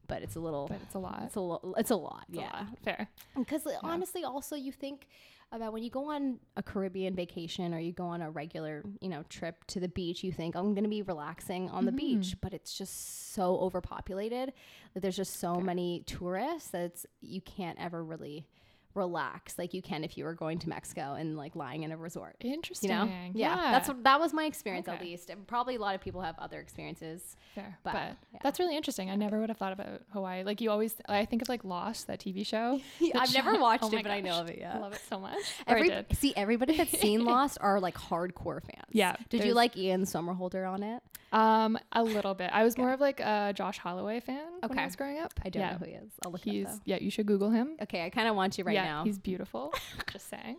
[0.08, 0.66] but it's a little.
[0.68, 1.22] but it's a lot.
[1.26, 2.24] it's a lo- It's a lot.
[2.28, 2.50] It's a yeah.
[2.52, 2.78] lot.
[2.84, 3.08] Fair.
[3.36, 5.06] Because honestly, also you think
[5.52, 9.08] about when you go on a Caribbean vacation or you go on a regular, you
[9.08, 12.20] know, trip to the beach, you think I'm going to be relaxing on the mm-hmm.
[12.20, 14.52] beach, but it's just so overpopulated
[14.94, 18.46] that there's just so many tourists that it's, you can't ever really
[18.94, 21.96] relax like you can if you were going to Mexico and like lying in a
[21.96, 22.36] resort.
[22.40, 22.90] Interesting.
[22.90, 23.10] You know?
[23.34, 23.56] Yeah.
[23.56, 25.30] That's what that was my experience at least.
[25.30, 27.36] And probably a lot of people have other experiences.
[27.54, 27.78] Fair.
[27.84, 28.40] But, But, yeah.
[28.42, 29.10] that's really interesting.
[29.10, 30.42] I never would have thought about Hawaii.
[30.44, 32.80] Like you always, I think of like Lost, that TV show.
[33.14, 34.58] I've never oh watched Oh it, but I know of it.
[34.58, 34.76] Yeah.
[34.76, 35.38] I love it so much.
[35.66, 38.86] Every, see, everybody that's seen Lost are like hardcore fans.
[38.90, 41.02] Yeah, Did you like Ian Somerhalder on it?
[41.32, 42.50] Um, a little bit.
[42.52, 45.32] I was more of like a Josh Holloway fan when I was growing up.
[45.44, 45.72] I don't yeah.
[45.72, 46.10] know who he is.
[46.24, 46.98] I'll look He's up yeah.
[47.00, 47.76] You should Google him.
[47.82, 49.04] Okay, I kind of want to right yeah, now.
[49.04, 49.72] he's beautiful.
[50.12, 50.56] Just saying.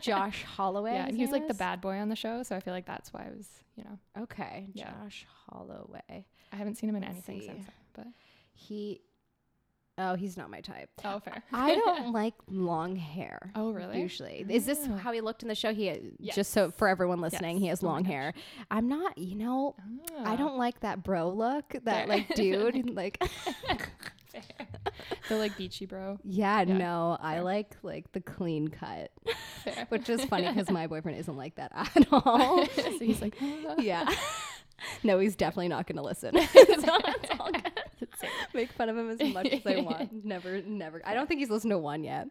[0.00, 0.92] Josh Holloway.
[0.94, 2.86] yeah, and he was like the bad boy on the show, so I feel like
[2.86, 4.90] that's why I was, you know, Okay, Yeah.
[5.02, 6.26] Josh Holloway.
[6.52, 7.46] I haven't seen him in Let's anything see.
[7.48, 7.64] since.
[7.94, 8.06] But
[8.52, 9.00] He.
[9.96, 10.88] Oh, he's not my type.
[11.04, 11.42] oh, fair.
[11.52, 13.52] I don't like long hair.
[13.54, 14.00] Oh, really?
[14.00, 14.96] Usually, is this Oh.
[14.96, 15.72] how he looked in the show?
[15.72, 16.34] He Yes.
[16.34, 18.34] just so for everyone listening, he has Oh long hair.
[18.70, 19.16] I'm not.
[19.18, 19.76] You know,
[20.18, 21.70] I Ah, don't like that bro look.
[21.84, 22.06] That Fair.
[22.08, 22.90] like dude.
[22.96, 23.22] like,
[25.28, 26.18] the like beachy bro.
[26.24, 29.12] yeah, Yeah, no, I like like the clean cut,
[29.62, 29.86] Fair.
[29.90, 32.66] which is funny because my boyfriend isn't like that at all.
[32.66, 34.12] so he's like, "Ah." yeah.
[35.04, 36.32] no, he's definitely not going to listen.
[36.34, 36.88] it's
[37.38, 37.80] all good.
[38.54, 40.12] Make fun of him as much as I want.
[40.24, 41.02] Never, never.
[41.04, 42.28] I don't think he's listened to one yet.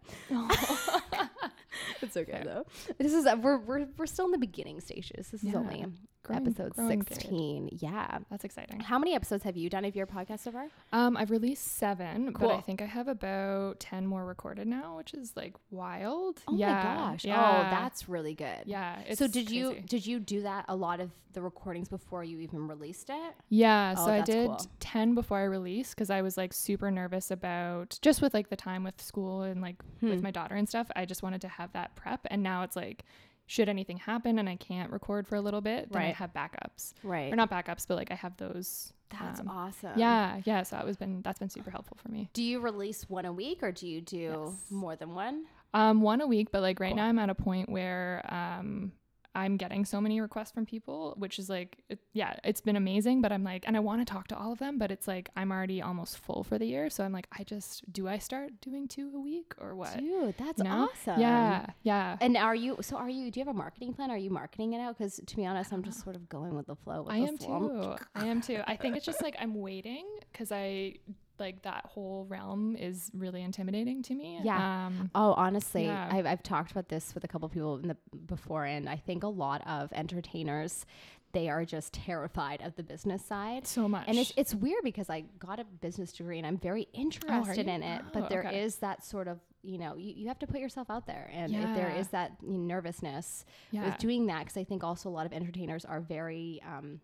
[2.02, 2.44] It's okay Fair.
[2.44, 2.66] though.
[2.98, 5.30] This is uh, we're we're we're still in the beginning stages.
[5.32, 5.86] This is only
[6.24, 7.22] Growing- episode growing period.
[7.22, 7.70] sixteen.
[7.74, 8.20] Yeah.
[8.30, 8.80] That's exciting.
[8.80, 10.68] How many episodes have you done of your podcast so far?
[10.92, 15.14] Um, I've released seven, but I think I have about ten more recorded now, which
[15.14, 16.42] is like wild.
[16.48, 17.26] Oh yeah, my gosh!
[17.26, 17.40] Yeah.
[17.42, 18.64] Oh, that's really good.
[18.66, 19.00] yeah.
[19.16, 22.68] so did you did you do that a lot of the recordings before you even
[22.68, 23.34] released it?
[23.50, 24.68] Yeah, Oh, so I did cool.
[24.80, 28.56] 10 before I released because I was like super nervous about just with like the
[28.56, 30.24] time with school and like with Hmm.
[30.24, 30.92] my daughter and stuff.
[30.96, 32.20] I just wanted to have that prep.
[32.30, 33.04] And now it's like,
[33.46, 36.94] should anything happen and I can't record for a little bit, then I have backups.
[37.04, 37.32] Right.
[37.32, 38.94] Or not backups, but like I have those.
[39.10, 39.92] That's um, awesome.
[39.98, 40.64] Yeah, yeah.
[40.64, 42.30] So that was been that's been super helpful for me.
[42.34, 44.72] Do you release one a week or do you do Yes.
[44.72, 45.46] more than one?
[45.74, 46.98] Um, one a week, but like right Cool.
[46.98, 48.92] now I'm at a point where um
[49.36, 53.22] I'm getting so many requests from people, which is like, it, yeah, it's been amazing.
[53.22, 55.30] But I'm like, and I want to talk to all of them, but it's like
[55.36, 58.62] I'm already almost full for the year, so I'm like, I just do I start
[58.62, 59.98] doing two a week or what?
[59.98, 60.90] Dude, that's You know?
[60.92, 61.20] awesome.
[61.20, 62.18] Yeah, yeah.
[62.22, 64.12] And are you so are you do you have a marketing plan?
[64.12, 64.98] Are you marketing it out?
[64.98, 67.04] Because to be honest, I'm just sort of going with the flow.
[67.04, 67.96] With I this am too.
[68.16, 68.62] I am too.
[68.68, 70.96] I think it's just like I'm waiting because I
[71.40, 74.40] like that whole realm is really intimidating to me.
[74.44, 74.86] Yeah.
[74.88, 76.10] Um, Oh, honestly, Yeah.
[76.12, 79.24] I've, I've talked about this with a couple people in the before, and I think
[79.24, 80.86] a lot of entertainers
[81.32, 83.66] they are just terrified of the business side.
[83.66, 84.04] so much.
[84.08, 87.74] And it's it's weird because I got a business degree and I'm very interested you?
[87.74, 88.82] in it, Oh, but there is okay.
[88.82, 91.76] that sort of you know you, you have to put yourself out there, and if
[91.76, 92.02] there Yeah.
[92.02, 93.86] is that nervousness yeah.
[93.86, 96.62] with doing that, because I think also a lot of entertainers are very.
[96.68, 97.00] Um,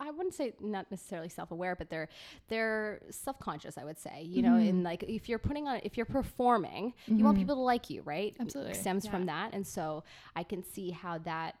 [0.00, 2.08] I wouldn't say not necessarily self-aware, but they're
[2.48, 3.78] they're self-conscious.
[3.78, 4.68] I would say, you know, Mhm.
[4.68, 7.40] and like if you're putting on, if you're performing, you want Mhm.
[7.40, 8.34] people to like you, right?
[8.38, 10.04] Absolutely, stems from that, and so
[10.36, 11.56] I can see how that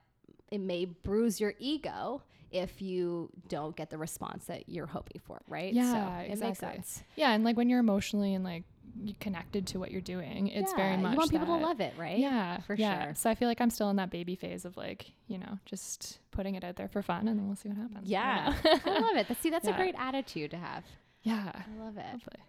[0.50, 5.40] it may bruise your ego if you don't get the response that you're hoping for,
[5.48, 5.72] right?
[5.72, 6.68] Yeah, so it makes exactly.
[6.76, 7.02] sense.
[7.16, 8.71] Yeah, and like when you're emotionally and like y-
[9.20, 11.80] connected to what you're doing, it's very Yeah, much you want people that- to love
[11.80, 12.18] it, right?
[12.18, 13.04] Yeah, for yeah.
[13.06, 13.14] sure.
[13.14, 16.18] So I feel like I'm still in that baby phase of like, you know, just
[16.30, 18.08] putting it out there for fun, and then we'll see what happens.
[18.08, 18.86] Yeah, don't.
[18.86, 19.28] I love it.
[19.28, 20.84] That's- See, that's a great attitude to have.
[21.22, 21.52] yeah.
[21.54, 22.04] I love it.
[22.06, 22.42] Hopefully.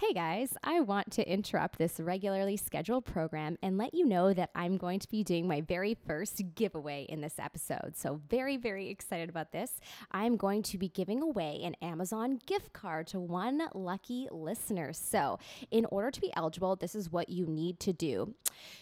[0.00, 4.48] Hey guys, I want to interrupt this regularly scheduled program and let you know that
[4.54, 7.98] I'm going to be doing my very first giveaway in this episode.
[7.98, 9.78] So, very, very excited about this.
[10.10, 14.94] I'm going to be giving away an Amazon gift card to one lucky listener.
[14.94, 15.38] So,
[15.70, 18.34] in order to be eligible, this is what you need to do.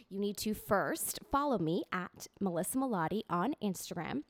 [0.09, 4.23] You need to first follow me at Melissa Melottey on Instagram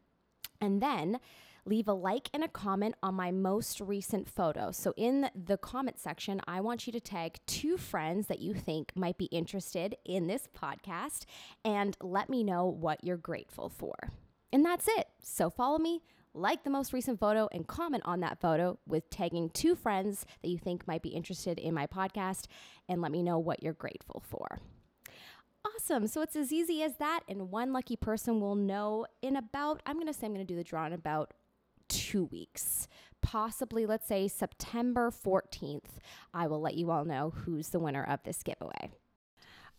[0.61, 1.20] and then
[1.68, 4.72] leave a like and a comment on my most recent photo.
[4.72, 8.92] So, in the comment section, I want you to tag two friends that you think
[8.96, 11.24] might be interested in this podcast
[11.64, 13.94] and let me know what you're grateful for.
[14.52, 15.09] And that's it.
[15.22, 16.00] So, follow me.
[16.35, 20.48] Like the most recent photo and comment on that photo with tagging two friends that
[20.48, 22.46] you think might be interested in my podcast
[22.88, 24.61] and let me know what you're grateful for.
[25.64, 26.07] Awesome.
[26.07, 27.20] So it's as easy as that.
[27.28, 30.52] And one lucky person will know in about, I'm going to say I'm going to
[30.52, 31.33] do the draw in about
[31.88, 32.88] two weeks.
[33.20, 35.98] Possibly, let's say September 14th.
[36.33, 38.90] I will let you all know who's the winner of this giveaway.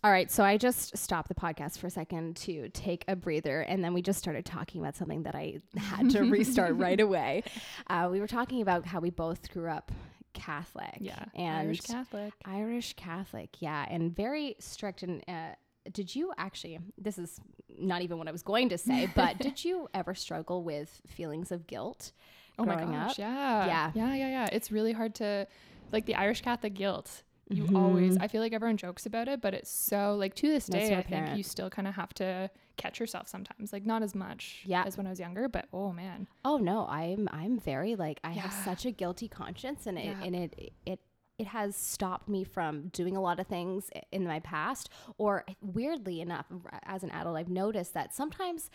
[0.02, 3.60] All right, so I just stopped the podcast for a second to take a breather,
[3.62, 7.44] and then we just started talking about something that I had to restart right away.
[7.88, 9.92] Uh, we were talking about how we both grew up
[10.34, 10.96] Catholic.
[11.00, 11.26] Yeah.
[11.36, 12.34] and Irish Catholic.
[12.46, 15.04] Irish Catholic, yeah, and very strict.
[15.04, 15.56] And uh,
[15.92, 16.80] did you actually?
[16.98, 17.40] This is
[17.78, 21.52] not even what I was going to say, but did you ever struggle with feelings
[21.52, 22.12] of guilt
[22.58, 23.12] Oh my growing gosh.
[23.12, 23.18] up?
[23.18, 23.66] Yeah.
[23.68, 23.92] Yeah.
[23.96, 24.16] Yeah.
[24.16, 24.28] Yeah.
[24.30, 24.50] Yeah.
[24.52, 25.48] It's really hard to,
[25.92, 27.24] like the Irish Catholic guilt.
[27.52, 27.76] You Mhm.
[27.76, 30.96] always, I feel like everyone jokes about it, but it's so, like to this day,
[30.96, 33.74] I think you still kind of have to catch yourself sometimes.
[33.74, 34.84] Like not as much Yeah.
[34.86, 36.28] as when I was younger, but oh man.
[36.46, 40.24] Oh no, I'm I'm very like I have such a guilty conscience, and it Yeah.
[40.24, 41.00] and it it
[41.40, 44.90] it has stopped me from doing a lot of things in my past.
[45.18, 46.46] Or weirdly enough,
[46.84, 48.70] as an adult, I've noticed that sometimes.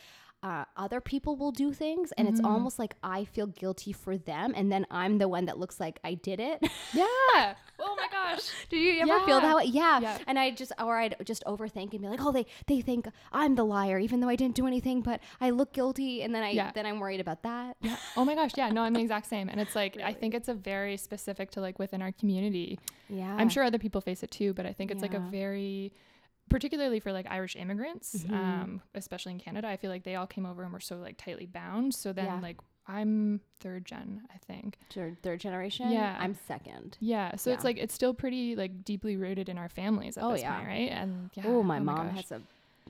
[0.45, 2.45] Uh, other people will do things and it's Mhm.
[2.53, 5.99] almost like I feel guilty for them and then I'm the one that looks like
[6.05, 6.61] I did it.
[6.93, 7.07] Yeah.
[7.81, 8.51] oh my gosh.
[8.69, 9.65] Do you ever feel that way?
[9.65, 10.01] Yeah.
[10.01, 10.19] Yeah.
[10.27, 13.55] And I just, or I'd just overthink and be like, oh, they, they think I'm
[13.55, 16.23] the liar, even though I didn't do anything, but I look guilty.
[16.23, 16.73] And then I, Yeah.
[16.75, 17.77] then I'm worried about that.
[17.81, 17.97] Yeah.
[18.17, 18.51] Oh my gosh.
[18.57, 18.69] Yeah.
[18.71, 19.49] No, I'm the exact same.
[19.49, 22.79] And it's like, I think it's a very specific to like within our community.
[23.09, 23.35] Yeah.
[23.35, 25.91] I'm sure other people face it too, but I think it's like a very,
[26.49, 28.33] particularly for like Irish immigrants, Mhm.
[28.33, 31.17] um, especially in Canada, I feel like they all came over and were so like
[31.17, 31.95] tightly bound.
[31.95, 32.41] So then Yeah.
[32.41, 34.77] like I'm third gen, I think.
[34.91, 35.91] Third, third generation.
[35.91, 36.19] Yeah.
[36.21, 36.99] I'm second.
[37.01, 37.35] Yeah.
[37.37, 40.43] So it's like it's still pretty like deeply rooted in our families at Oh, this
[40.43, 40.57] yeah.
[40.57, 40.91] point, right?
[40.91, 41.45] And yeah.
[41.47, 42.17] oh, my mom gosh.
[42.17, 42.43] has a,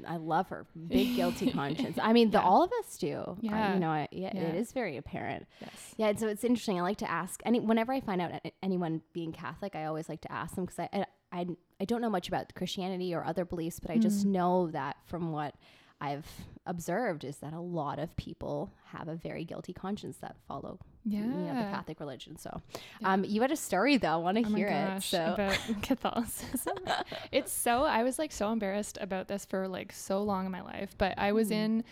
[0.05, 1.97] I love her big guilty conscience.
[2.03, 2.45] I mean, the, Yeah.
[2.45, 3.37] all of us do.
[3.41, 3.75] Yeah.
[3.75, 4.41] you know, I, yeah, Yeah.
[4.41, 5.47] it is very apparent.
[5.61, 5.95] Yes.
[5.97, 6.77] Yeah, so it's interesting.
[6.77, 8.33] I like to ask any whenever I find out
[8.65, 11.47] anyone being Catholic, I always like to ask them because I, I I
[11.81, 14.31] I don't know much about Christianity or other beliefs, but I just Mm.
[14.31, 15.55] know that from what
[16.01, 16.27] I've
[16.67, 21.21] observed is that a lot of people have a very guilty conscience that follow Yeah.
[21.21, 22.37] you know, the Catholic religion.
[22.37, 22.61] So,
[23.01, 23.13] Yeah.
[23.13, 24.09] um, you had a story though.
[24.09, 25.03] I want to Oh my hear it.
[25.03, 26.77] So, about Catholicism.
[27.33, 30.63] it's so I was like so embarrassed about this for like so long in my
[30.63, 31.55] life, but I was Hmm.
[31.55, 31.85] in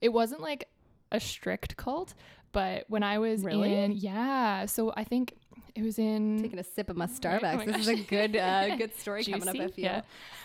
[0.00, 0.68] it wasn't like
[1.12, 2.14] a strict cult,
[2.52, 3.74] but when I was Really?
[3.74, 5.34] in yeah, so I think
[5.74, 7.56] it was in taking a sip of my Right, oh Starbucks.
[7.56, 9.54] my this is a good uh, good story coming up.
[9.56, 9.84] I feel.
[9.84, 10.02] yeah.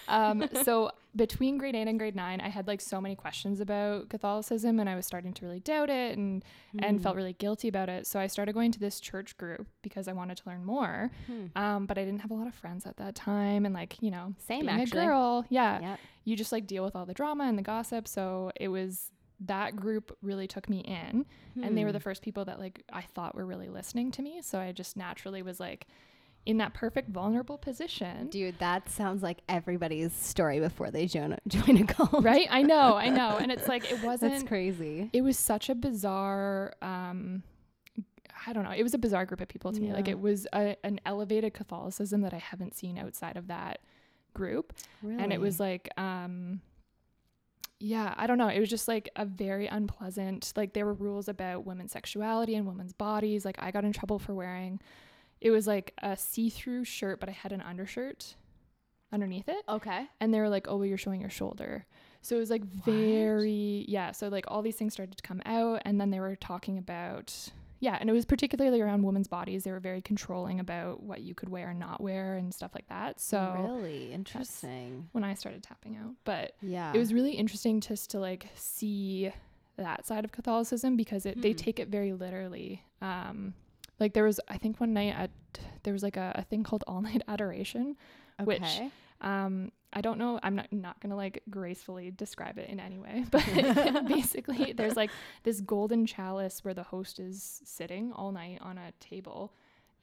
[0.07, 4.09] um, so between grade eight and grade nine, I had like so many questions about
[4.09, 6.43] Catholicism, and I was starting to really doubt it, and
[6.79, 7.03] and Hmm.
[7.03, 8.05] felt really guilty about it.
[8.05, 11.11] So I started going to this church group because I wanted to learn more.
[11.27, 11.45] Hmm.
[11.55, 14.11] Um, but I didn't have a lot of friends at that time, and like you
[14.11, 15.01] know, Same, being actually.
[15.01, 15.99] a girl, yeah, Yep.
[16.25, 18.07] you just like deal with all the drama and the gossip.
[18.07, 21.25] So it was that group really took me in,
[21.61, 21.93] and they were Hmm.
[21.93, 24.41] the first people that like I thought were really listening to me.
[24.41, 25.87] So I just naturally was like
[26.45, 28.27] in that perfect vulnerable position.
[28.29, 32.23] Dude, that sounds like everybody's story before they join a, join a cult.
[32.23, 35.09] right i know i know and it's like it wasn't crazy.
[35.11, 37.41] it was such a bizarre um
[38.47, 40.45] i don't know it was a bizarre group of people to me like it was
[40.53, 43.79] a, an elevated catholicism that i haven't seen outside of that
[44.35, 44.71] group
[45.01, 45.23] Really?
[45.23, 46.61] and it was like um
[47.79, 51.27] yeah i don't know it was just like a very unpleasant like there were rules
[51.27, 54.79] about women's sexuality and women's bodies like i got in trouble for wearing
[55.41, 58.35] it was like a see-through shirt but i had an undershirt
[59.11, 60.05] underneath it okay.
[60.19, 61.85] and they were like, "Oh, well, you're showing your shoulder."
[62.21, 64.11] So it was like very yeah.
[64.11, 67.33] So like all these things started to come out, and then they were talking about
[67.79, 69.63] yeah, and it was particularly around women's bodies.
[69.63, 72.87] They were very controlling about what you could wear and not wear and stuff like
[72.89, 73.19] that.
[73.19, 75.09] So really interesting.
[75.11, 76.93] when I started tapping out, but Yeah.
[76.93, 79.31] it was really interesting just to like see
[79.77, 81.57] that side of Catholicism because it they Hmm.
[81.57, 82.83] take it very literally.
[83.01, 83.53] Um,
[83.99, 85.31] like there was I think one night at
[85.83, 87.95] there was like a, a thing called all night adoration
[88.43, 88.81] which
[89.21, 93.23] um i don't know i'm not not gonna like gracefully describe it in any way
[93.31, 93.43] but
[94.07, 95.09] basically there's like
[95.43, 99.53] this golden chalice where the host is sitting all night on a table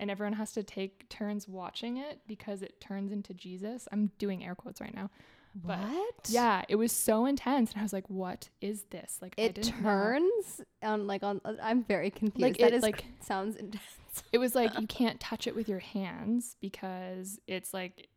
[0.01, 4.45] and everyone has to take turns watching it because it turns into jesus i'm doing
[4.45, 5.11] air quotes right now
[5.55, 6.29] but- what?
[6.31, 9.55] yeah it was so intense and i was like what is this like I It
[9.57, 9.88] didn't know.
[9.90, 11.40] turns on like on.
[11.45, 12.40] uh, I'm very confused.
[12.42, 13.85] Like, that it, is like- sounds intense.
[14.33, 18.09] it was like you can't touch it with your hands because it's like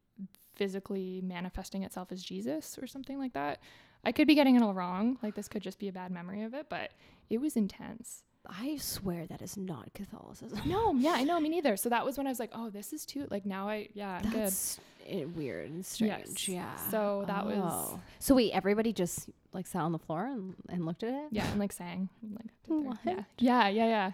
[0.55, 3.59] physically manifesting itself as Jesus or something like that.
[4.03, 5.17] I could be getting it all wrong.
[5.23, 6.91] Like this could just be a bad memory of it, but
[7.29, 8.23] it was intense.
[8.47, 10.59] I swear that is not Catholicism.
[10.65, 11.75] No, yeah, I know, me neither.
[11.77, 14.19] So that was when I was like, oh, this is too like now I yeah,
[14.23, 14.41] I'm good.
[14.43, 16.47] That's eh, weird and strange.
[16.47, 16.49] Yes.
[16.49, 16.75] Yeah.
[16.91, 17.99] So that was- Oh.
[18.19, 21.27] So wait, everybody just like sat on the floor and, and looked at it.
[21.31, 22.09] Yeah, and like sang.
[22.21, 22.37] and,
[22.85, 23.23] Like their- yeah.
[23.39, 24.11] Yeah, yeah, yeah.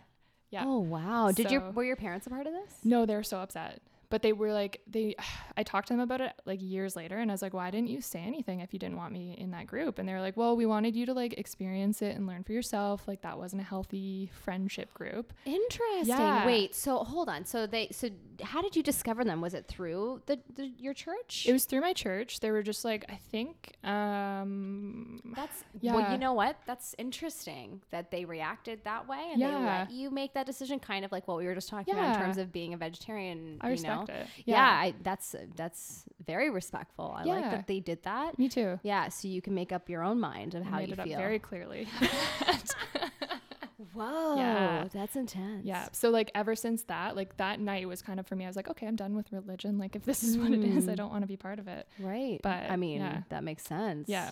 [0.51, 0.63] Yeah.
[0.65, 1.31] Oh wow!
[1.31, 2.73] Did your were your parents a part of this?
[2.83, 3.79] No, they're so upset.
[4.11, 5.15] But they were like they
[5.57, 7.89] I talked to them about it like years later and I was like, "Why didn't
[7.89, 10.37] you say anything if you didn't want me in that group?" And they were like,
[10.37, 13.07] "Well, we wanted you to like experience it and learn for yourself.
[13.07, 16.07] Like that wasn't a healthy friendship group." Interesting.
[16.07, 16.45] Yeah.
[16.45, 17.45] Wait, so hold on.
[17.45, 18.09] So they so
[18.43, 19.41] how did you discover them?
[19.41, 21.45] Was it through the, the your church?
[21.47, 22.39] It was through my church.
[22.39, 26.57] They were just like, I think um That's well, you know what?
[26.65, 31.05] That's interesting that they reacted that way and they let you make that decision, kind
[31.05, 33.57] of like what we were just talking about in terms of being a vegetarian.
[33.61, 34.13] I you respect know?
[34.15, 34.27] it.
[34.45, 37.13] Yeah, I, that's that's very respectful.
[37.17, 38.37] I like that they did that.
[38.39, 38.79] Me too.
[38.83, 41.17] Yeah, so you can make up your own mind of I how you feel.
[41.17, 41.87] very clearly.
[43.93, 44.87] Whoa, Yeah.
[44.93, 45.65] that's intense.
[45.65, 45.87] yeah.
[45.91, 48.45] So like ever since that, like that night was kind of for me.
[48.45, 49.77] I was like, okay, I'm done with religion.
[49.79, 50.97] Like if this is what it is, I Mm.
[50.97, 51.87] don't want to be part of it.
[51.99, 52.39] right.
[52.43, 53.21] But, I mean, yeah.
[53.29, 54.07] that makes sense.
[54.07, 54.31] Yeah.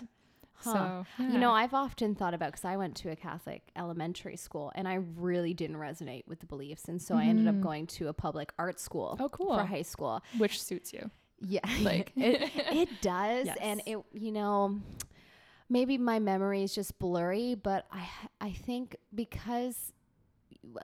[0.61, 1.03] Huh.
[1.17, 1.51] So You know.
[1.51, 5.53] I've often thought about because I went to a Catholic elementary school and I really
[5.53, 6.85] didn't resonate with the beliefs.
[6.87, 7.61] And so I ended up Mhm.
[7.61, 9.57] going to a public art school Oh, cool.
[9.57, 10.21] for high school.
[10.37, 11.09] which suits you.
[11.41, 13.47] Yeah, Like- it, it does.
[13.61, 14.79] And it, you know,
[15.69, 18.07] maybe my memory is just blurry, but I,
[18.41, 19.93] I think because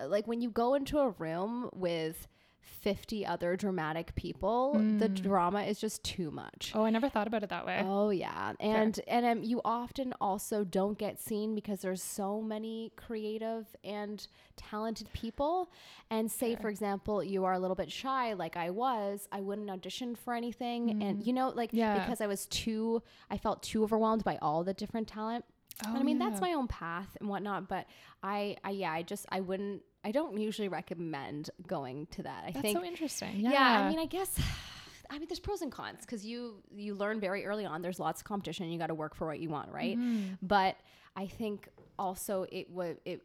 [0.07, 2.27] like when you go into a room with
[2.65, 5.21] 50 other dramatic people, the Mm.
[5.21, 6.71] drama is just too much.
[6.75, 7.81] Oh, I never thought about it that way.
[7.83, 12.91] Oh yeah, and and um, you often also don't get seen because there's so many
[12.95, 15.71] creative and talented people.
[16.09, 19.27] And say for example, you are a little bit shy, like I was.
[19.31, 21.25] I wouldn't audition for anything, and Mm.
[21.27, 21.99] you know, like Yeah.
[21.99, 25.45] because I was too, I felt too overwhelmed by all the different talent.
[25.85, 27.67] Oh, and I mean, that's my own path and whatnot.
[27.67, 27.85] But
[28.23, 29.81] I, I yeah, I just I wouldn't.
[30.05, 32.43] I don't usually recommend going to that.
[32.47, 33.39] I That's think so interesting.
[33.39, 33.51] yeah.
[33.51, 33.79] Yeah.
[33.85, 34.39] I mean, I guess.
[35.09, 37.81] I mean, there's pros and cons because you you learn very early on.
[37.81, 38.69] There's lots of competition.
[38.69, 39.97] You got to work for what you want, right?
[39.97, 40.37] Mhm.
[40.41, 40.77] But
[41.15, 41.67] I think
[41.99, 43.21] also it was it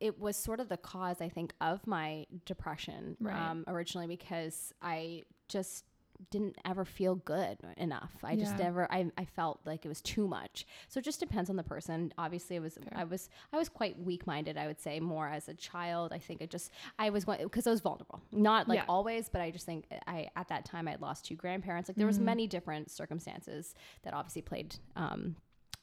[0.00, 3.36] it was sort of the cause I think of my depression Right.
[3.50, 5.84] um, originally because I just
[6.30, 8.12] didn't ever feel good enough.
[8.22, 8.64] I just Yeah.
[8.64, 10.66] never I, I felt like it was too much.
[10.88, 12.12] So it just depends on the person.
[12.18, 12.92] Obviously it was Fair.
[12.98, 16.12] I was I was quite weak minded, I would say, more as a child.
[16.12, 18.20] I think it just I was going because I was vulnerable.
[18.32, 18.84] Not like Yeah.
[18.88, 21.88] always, but I just think I at that time I had lost two grandparents.
[21.88, 22.22] Like there was Mhm.
[22.24, 25.36] many different circumstances that obviously played um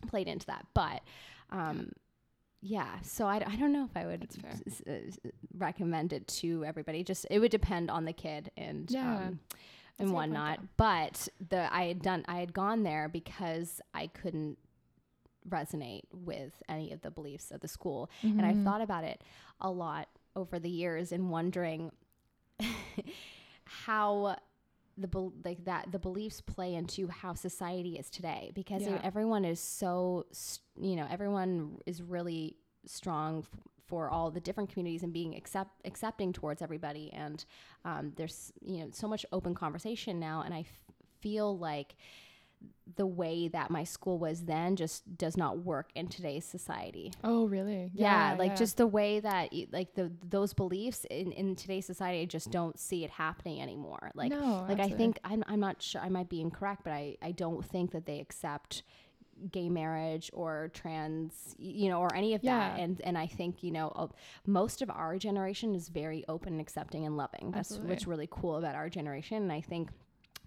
[0.07, 0.65] played into that.
[0.73, 1.01] But
[1.51, 1.91] um
[2.61, 6.65] yeah, so I, I don't know if I would s- s- uh, recommend it to
[6.65, 7.05] everybody.
[7.05, 9.15] Just it would depend on the kid and Yeah.
[9.27, 9.39] um,
[10.00, 10.60] and whatnot.
[10.78, 14.58] But the I had done I had gone there because I couldn't
[15.47, 18.64] resonate with any of the beliefs of the school, and I've Mhm.
[18.64, 19.22] thought about it
[19.62, 21.91] a lot over the years and wondering
[23.66, 24.36] how
[24.97, 29.00] the bel like that the beliefs play into how society is today because Yeah.
[29.04, 30.26] everyone is so
[30.80, 33.45] you know everyone is really strong
[33.89, 37.43] for all the different communities and being accept accepting towards everybody and
[37.85, 40.67] um, there's you know so much open conversation now and I f-
[41.21, 41.95] feel like
[42.97, 47.45] the way that my school was then just does not work in today's society Oh,
[47.45, 47.89] really?
[47.93, 48.55] yeah, like yeah.
[48.55, 52.77] just the way that like the those beliefs in, in today's society I just don't
[52.77, 56.27] see it happening anymore like no, like i think I'm, I'm not sure i might
[56.29, 58.83] be incorrect but i i don't think that they accept
[59.51, 62.79] gay marriage or trans you know or any of that.
[62.79, 64.07] And and i think you know uh,
[64.45, 67.51] most of our generation is very open and accepting and loving.
[67.51, 69.37] That's what's really cool about our generation.
[69.37, 69.89] And i think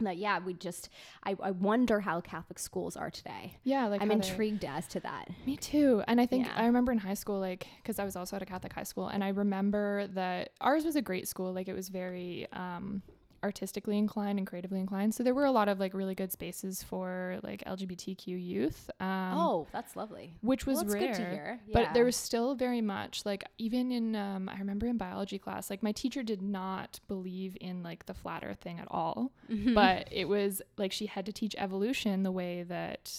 [0.00, 0.88] that yeah we just
[1.22, 3.58] I, I wonder how catholic schools are today.
[3.62, 5.28] Yeah, like i'm intrigued as to that.
[5.46, 6.02] Me too.
[6.08, 6.54] And I think Yeah.
[6.56, 9.08] I remember in high school, like, because I was also at a Catholic high school,
[9.08, 11.52] and I remember that ours was a great school.
[11.52, 13.02] Like, it was very um,
[13.42, 15.14] artistically inclined and creatively inclined.
[15.14, 18.90] So there were a lot of like really good spaces for like LGBTQ youth.
[19.00, 21.00] Um, oh that's lovely which was well, rare.
[21.08, 24.86] good to hear But there was still very much like even in um, I remember
[24.86, 28.78] in biology class, like my teacher did not believe in like the flat Earth thing
[28.78, 29.32] at all.
[29.50, 29.74] Mhm.
[29.74, 33.12] But it was like she had to teach evolution the way that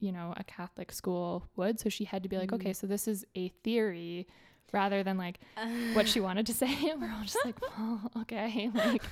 [0.00, 1.78] you know a Catholic school would.
[1.78, 2.54] So she had to be like, Mhm.
[2.54, 4.26] okay, so this is a theory,
[4.72, 5.40] rather than like
[5.92, 6.90] what she wanted to say.
[6.90, 9.02] And we're all just like, well, okay, like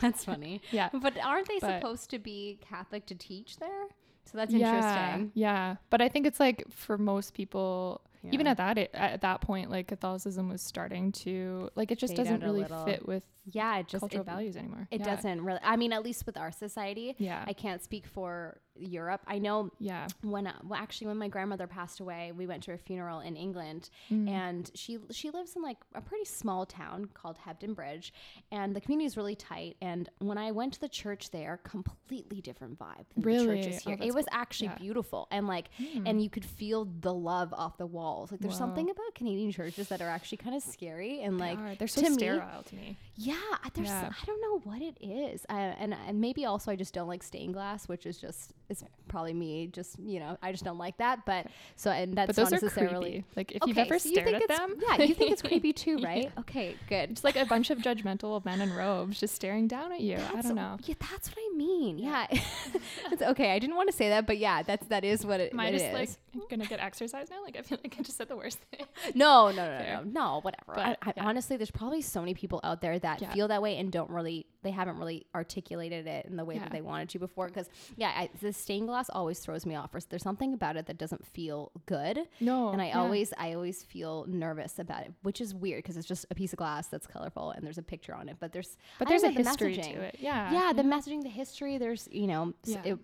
[0.00, 0.60] that's funny.
[0.70, 0.88] yeah.
[0.92, 3.86] But aren't they But- supposed to be Catholic to teach there?
[4.24, 5.30] So that's yeah, interesting.
[5.34, 8.00] Yeah, but I think it's like for most people,
[8.32, 12.42] even at that at that point, like Catholicism was starting to like it just doesn't
[12.42, 14.88] really fit with yeah, it just cultural it, values anymore.
[14.90, 15.14] it Yeah.
[15.16, 15.60] doesn't really.
[15.62, 17.44] I mean, at least with our society, Yeah.
[17.46, 19.22] I can't speak for Europe.
[19.26, 20.06] I know Yeah.
[20.22, 23.88] when well, actually when my grandmother passed away, we went to a funeral in England,
[24.10, 24.28] Mm.
[24.28, 28.12] and she she lives in like a pretty small town called Hebden Bridge,
[28.50, 29.76] and the community is really tight.
[29.80, 33.62] And when I went to the church there, completely different vibe than the Really?
[33.62, 33.96] churches Oh, here.
[33.96, 34.38] that's it was cool.
[34.40, 34.78] actually Yeah.
[34.78, 35.68] Beautiful, and like
[36.04, 38.30] and you could feel the love off the walls.
[38.30, 38.58] Like there's Wow.
[38.66, 41.74] something about Canadian churches that are actually kind of scary and like are.
[41.76, 42.96] they're so to me- sterile to me.
[43.16, 43.35] yeah,
[43.76, 44.10] there's Yeah.
[44.10, 47.22] I don't know what it is, uh, and and maybe also I just don't like
[47.22, 49.68] stained glass, which is just it's probably me.
[49.68, 51.24] Just you know, I just don't like that.
[51.26, 53.24] But so and that's But those not necessarily.
[53.36, 55.42] Like if you've ever so you stared think at it's, them, yeah, you think it's
[55.48, 56.24] creepy too, right?
[56.24, 56.40] Yeah.
[56.40, 57.10] Okay, good.
[57.10, 60.16] It's like a bunch of judgmental men in robes just staring down at you.
[60.16, 60.78] I don't know.
[60.84, 61.98] Yeah, that's what I mean.
[61.98, 62.26] Yeah,
[63.12, 63.52] it's okay.
[63.52, 65.70] I didn't want to say that, but yeah, that's that is what it, Am I
[65.70, 65.92] just is.
[65.92, 67.42] like gonna get exercise now?
[67.44, 68.86] Like I feel like I just said the worst thing.
[69.14, 70.00] No, no, no, Fair.
[70.04, 70.72] no, no, whatever.
[70.74, 71.26] But, I, I, yeah.
[71.26, 73.34] Honestly, there's probably so many people out there that Yeah.
[73.34, 76.60] feel that way and don't really, they haven't really articulated it in the way Yeah.
[76.62, 77.46] that they wanted to before.
[77.48, 79.94] Because, yeah, I, the stained glass always throws me off.
[79.94, 82.20] or There's something about it that doesn't feel good.
[82.40, 82.70] No.
[82.70, 83.00] and I yeah.
[83.00, 86.52] always, I always feel nervous about it, which is weird because it's just a piece
[86.52, 88.36] of glass that's colorful and there's a picture on it.
[88.40, 89.94] But there's, But I there's a the history messaging.
[89.94, 90.16] to it.
[90.18, 90.52] Yeah.
[90.52, 91.78] yeah, the messaging, the history.
[91.78, 92.98] There's, you know, it,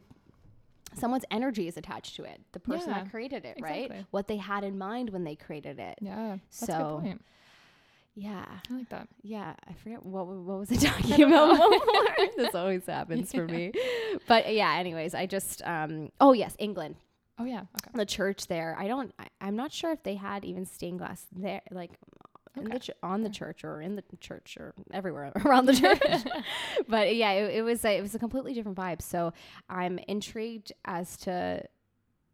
[0.95, 2.41] someone's energy is attached to it.
[2.53, 3.85] The person that created it, right?
[3.85, 4.07] exactly.
[4.11, 5.97] What they had in mind when they created it.
[6.01, 6.37] Yeah.
[6.51, 7.25] That's a So, good point.
[8.15, 8.45] Yeah.
[8.71, 9.09] I like that.
[9.23, 11.81] Yeah, I forget what what was I talking don't about.
[12.37, 13.73] this always happens for me.
[14.29, 16.97] But yeah, anyways, I just um oh yes, England.
[17.39, 17.61] Oh yeah.
[17.61, 17.91] Okay.
[17.95, 18.77] The church there.
[18.79, 21.93] I don't I, I'm not sure if they had even stained glass there like
[22.55, 26.03] in the ch- on the church or in the church or everywhere around the church.
[26.89, 29.01] but yeah, it, it was a, it was a completely different vibe.
[29.01, 29.33] So
[29.71, 31.65] I'm intrigued as to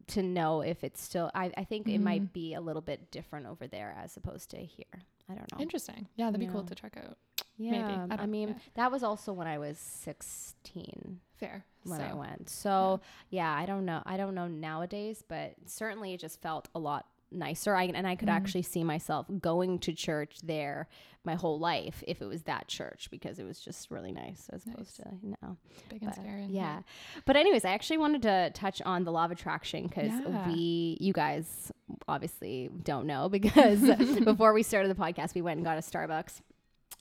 [0.08, 3.46] to know if it's still I, I think it might be a little bit different
[3.46, 4.86] over there as opposed to here.
[5.30, 5.60] I don't know.
[5.60, 6.08] Interesting.
[6.16, 7.16] Yeah, that'd be cool to check out.
[7.56, 8.54] Yeah, I I, mean yeah.
[8.74, 11.64] that was also when I was sixteen Fair.
[11.84, 12.48] when I went.
[12.48, 13.00] So
[13.30, 13.52] yeah.
[13.52, 14.02] I don't know.
[14.06, 17.74] I don't know nowadays, but certainly it just felt a lot nicer.
[17.74, 18.32] I and I could Mhm.
[18.36, 20.88] actually see myself going to church there
[21.24, 24.64] my whole life if it was that church because it was just really nice as
[24.66, 25.56] opposed to you know.
[25.90, 26.46] Big and But, scary.
[26.48, 26.82] yeah.
[27.26, 30.48] But anyways, I actually wanted to touch on the law of attraction because Yeah.
[30.48, 31.70] we, you guys,
[32.06, 33.80] obviously don't know because
[34.24, 36.40] before we started the podcast, we went and got a Starbucks.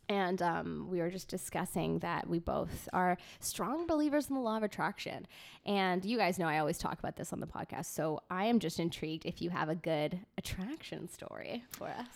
[0.10, 4.56] And um, we were just discussing that we both are strong believers in the law
[4.56, 5.28] of attraction.
[5.66, 7.88] And you guys know I always talk about this on the podcast.
[7.88, 12.08] So I am just intrigued if you have a good attraction story for us.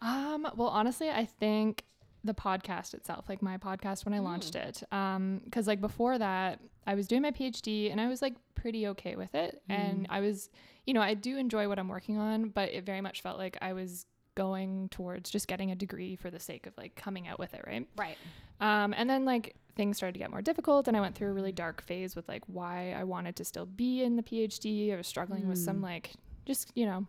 [0.00, 1.82] Um, well, honestly, I think
[2.22, 4.68] the podcast itself, like my podcast when I launched Mm.
[4.68, 8.34] it, um, because like before that, I was doing my PhD and I was like
[8.54, 10.06] pretty okay with it, and Mm.
[10.10, 10.50] I was,
[10.90, 13.56] you know, I do enjoy what I'm working on, but it very much felt like
[13.62, 17.38] I was going towards just getting a degree for the sake of like coming out
[17.38, 17.86] with it, right?
[17.96, 18.16] Right.
[18.60, 21.32] Um, and then like things started to get more difficult, and I went through a
[21.32, 24.92] really dark phase with like why I wanted to still be in the PhD.
[24.92, 25.84] I was struggling with some Mm.
[25.84, 26.10] like
[26.44, 27.06] just you know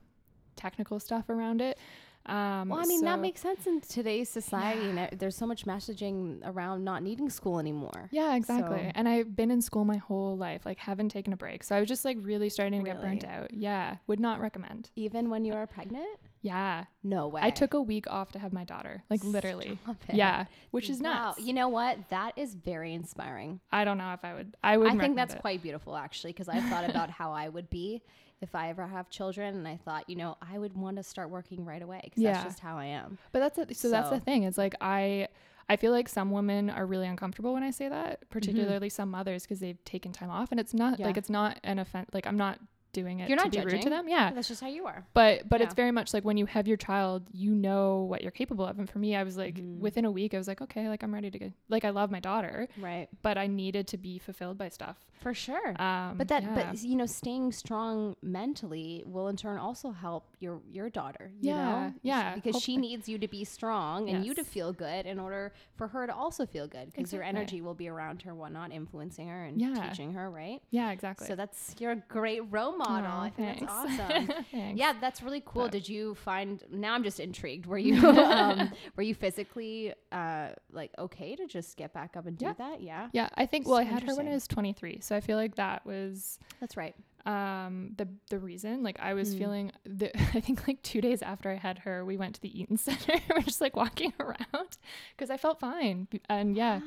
[0.55, 1.79] technical stuff around it.
[2.25, 4.89] Um, Well, I mean, that makes sense in today's society.
[4.89, 8.09] And there's so much messaging around not needing school anymore.
[8.11, 8.77] Yeah, exactly.
[8.83, 11.63] So- And I've been in school my whole life, like haven't taken a break.
[11.63, 13.53] So I was just like really starting to get burnt out.
[13.53, 14.91] Yeah, would not recommend.
[14.95, 16.07] Even when you are pregnant?
[16.43, 17.41] Yeah, No way.
[17.43, 19.77] I took a week off to have my daughter, like literally.
[20.07, 20.15] It.
[20.15, 21.25] Yeah, which is Wow.
[21.35, 21.39] nuts.
[21.41, 22.09] You know what?
[22.09, 23.59] That is very inspiring.
[23.71, 24.55] I don't know if I would.
[24.63, 24.91] I would.
[24.91, 28.01] I think that's quite beautiful, actually, because I thought about how I would be
[28.41, 31.29] if I ever have children, and I thought, you know, I would want to start
[31.29, 32.33] working right away because Yeah.
[32.33, 33.17] that's just how I am.
[33.31, 33.75] But that's it.
[33.77, 34.43] So, that's the thing.
[34.43, 35.27] It's like I.
[35.69, 39.43] I feel like some women are really uncomfortable when I say that, particularly some mothers
[39.43, 41.01] because they've taken time off, and it's not Mm-hmm.
[41.03, 41.07] Yeah.
[41.07, 42.09] like it's not an offense.
[42.13, 42.59] Like I'm not
[42.93, 44.07] doing it You're to not be rude to them.
[44.09, 45.05] Yeah, That's just how you are.
[45.13, 48.31] but but it's very much like when you have your child you know what you're
[48.31, 49.79] capable of and for me i was like Mhm.
[49.79, 52.11] within a week i was like okay like i'm ready to go like i love
[52.11, 53.07] my daughter Right.
[53.21, 55.79] but i needed to be fulfilled by stuff For sure.
[55.81, 56.55] um but that, yeah.
[56.55, 61.31] but you know, staying strong mentally will in turn also help your your daughter.
[61.41, 61.93] You Yeah, know?
[62.01, 65.53] yeah, Because she needs you to be strong and you to feel good in order
[65.75, 66.91] for her to also feel good.
[66.91, 69.89] Because your energy will be around her, whatnot, influencing her and Yeah.
[69.89, 70.61] teaching her, right?
[70.71, 73.11] yeah exactly So that's you're a great role model.
[73.11, 74.29] Aw, I think that's awesome.
[74.77, 75.63] Yeah, that's really cool.
[75.63, 76.63] But- Did you find?
[76.71, 77.65] Now I'm just intrigued.
[77.65, 82.37] Were you um, were you physically uh, like okay to just get back up and
[82.37, 82.53] do Yeah.
[82.57, 82.81] that?
[82.81, 85.37] Yeah, yeah i think well i had her when i was 23 so i feel
[85.37, 86.95] like that was that's right.
[87.25, 89.37] Um the the reason like i was Mm.
[89.37, 92.59] feeling the i think like two days after i had her we went to the
[92.59, 94.77] eaton center we're just like walking around
[95.15, 96.79] because i felt fine and yeah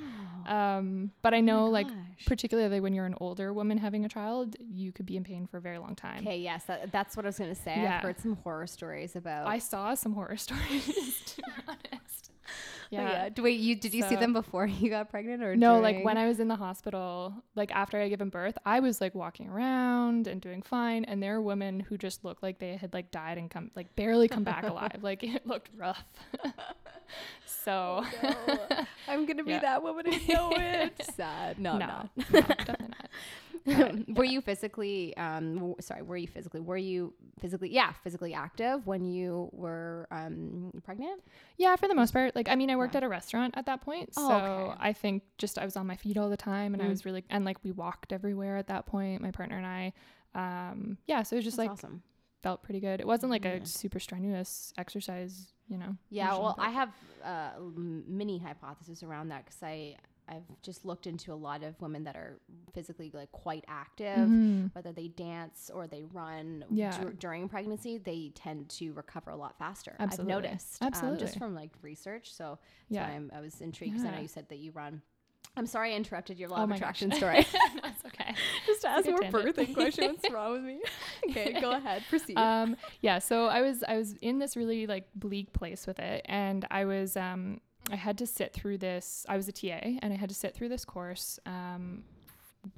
[0.47, 0.79] Wow.
[0.79, 1.87] um but i Oh know like
[2.27, 5.59] particularly when you're an older woman having a child you could be in pain for
[5.59, 7.81] a very long time Okay, yes, that, that's what I was gonna say.
[7.83, 7.97] Yeah.
[7.97, 9.47] I've heard some horror stories about.
[9.47, 10.85] i saw some horror stories
[11.27, 12.31] to be honest
[12.91, 13.29] yeah.
[13.37, 13.43] yeah.
[13.43, 15.81] Wait, you did you so, see them before you got pregnant or no?
[15.81, 15.83] During?
[15.83, 19.15] Like when I was in the hospital, like after I given birth, I was like
[19.15, 22.93] walking around and doing fine, and there are women who just looked like they had
[22.93, 24.99] like died and come like barely come back alive.
[25.03, 26.05] Like it looked rough.
[27.47, 28.85] so oh, no.
[29.09, 29.61] I'm gonna be yeah.
[29.61, 30.07] that woman.
[30.09, 31.01] I know it.
[31.15, 31.59] Sad.
[31.59, 33.11] No, no, no, no definitely not.
[34.09, 38.87] were you physically um w- sorry were you physically were you physically yeah physically active
[38.87, 41.23] when you were um pregnant
[41.57, 42.99] yeah for the most part like i mean i worked yeah.
[42.99, 44.77] at a restaurant at that point oh, so okay.
[44.81, 46.87] i think just i was on my feet all the time and mm.
[46.87, 49.93] i was really and like we walked everywhere at that point my partner and i
[50.35, 52.03] um yeah so it was just That's like awesome
[52.43, 53.53] felt pretty good it wasn't like yeah.
[53.53, 56.91] a super strenuous exercise you know yeah well i have
[57.25, 59.97] uh mini hypothesis around that because i
[60.29, 62.39] I've just looked into a lot of women that are
[62.75, 64.67] physically like quite active, mm-hmm.
[64.73, 66.97] whether they dance or they run yeah.
[66.99, 69.95] d- during pregnancy, they tend to recover a lot faster.
[69.99, 70.35] Absolutely.
[70.35, 71.21] I've noticed, Absolutely.
[71.21, 72.35] Um, just from like research.
[72.35, 72.59] So
[72.89, 74.11] yeah, i was intrigued because yeah.
[74.13, 75.03] I know you said that you run.
[75.57, 77.19] I'm sorry I interrupted your law oh of attraction gosh.
[77.19, 77.47] story.
[77.83, 78.35] That's okay.
[78.67, 80.19] Just to ask more birthing questions.
[80.21, 80.83] What's wrong with me?
[81.31, 82.03] okay, go ahead.
[82.11, 82.37] Proceed.
[82.37, 83.21] Um, yeah.
[83.21, 86.85] So I was I was in this really like bleak place with it, and I
[86.87, 87.61] was um
[87.91, 89.27] I had to sit through this.
[89.29, 92.03] I was a TA, and I had to sit through this course um,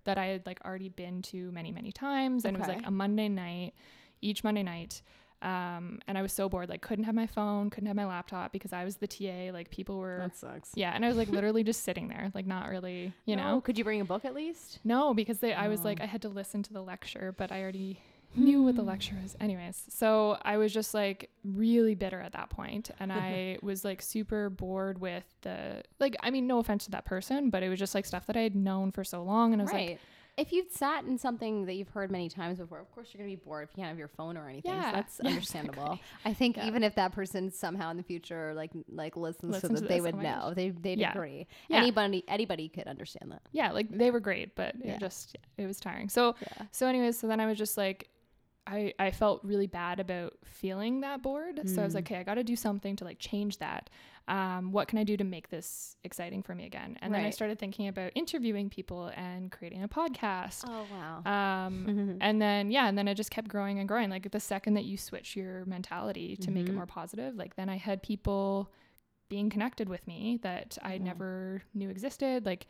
[0.05, 2.64] that I had like already been to many, many times, and okay.
[2.64, 3.74] it was like a Monday night,
[4.20, 5.03] each Monday night.
[5.43, 8.53] Um, and I was so bored, like couldn't have my phone, couldn't have my laptop
[8.53, 9.53] because I was the TA.
[9.53, 10.18] Like people were.
[10.20, 10.70] That sucks.
[10.74, 13.43] Yeah, and I was like literally just sitting there, like not really, you no.
[13.43, 13.61] know.
[13.61, 14.80] Could you bring a book at least?
[14.82, 15.53] No, because they.
[15.53, 18.01] I was like I had to listen to the lecture, but I already
[18.35, 18.89] knew what the hmm.
[18.89, 19.37] lecture was.
[19.41, 24.03] Anyways, so I was just like really bitter at that point and I was like
[24.03, 27.79] super bored with the like I mean no offense to that person, but it was
[27.79, 29.91] just like stuff that I had known for so long and I was right.
[29.91, 30.01] like
[30.37, 33.35] if you've sat in something that you've heard many times before, of course you're gonna
[33.35, 34.72] be bored if you can't have your phone or anything.
[34.72, 35.83] Yeah, so that's yeah, understandable.
[35.85, 36.01] Exactly.
[36.27, 36.66] I think yeah.
[36.66, 39.89] even if that person somehow in the future like like listens, listens to this, to
[39.89, 40.53] they would oh know.
[40.55, 41.12] They they'd yeah.
[41.12, 41.47] agree.
[41.70, 43.43] Anybody anybody could understand that.
[43.53, 46.09] Yeah, like they were great, but it just it was tiring.
[46.11, 46.35] So
[46.70, 48.11] so anyways, so then I was just like
[48.67, 51.57] I, I felt really bad about feeling that bored.
[51.57, 51.75] Mm.
[51.75, 52.14] So I was like, hmm.
[52.14, 53.91] okay, I got to do something to like change that.
[54.29, 56.99] Um, what can I do to make this exciting for me again?
[57.01, 57.21] And right.
[57.21, 60.64] then I started thinking about interviewing people and creating a podcast.
[60.67, 61.67] Oh, wow.
[61.67, 64.11] Um, and then, yeah, and then it just kept growing and growing.
[64.11, 66.55] Like the second that you switch your mentality to mm-hmm.
[66.55, 66.77] make it mm-hmm.
[66.77, 68.73] more positive, like then I had people
[69.29, 72.47] being connected with me that I never knew existed.
[72.47, 72.67] Like,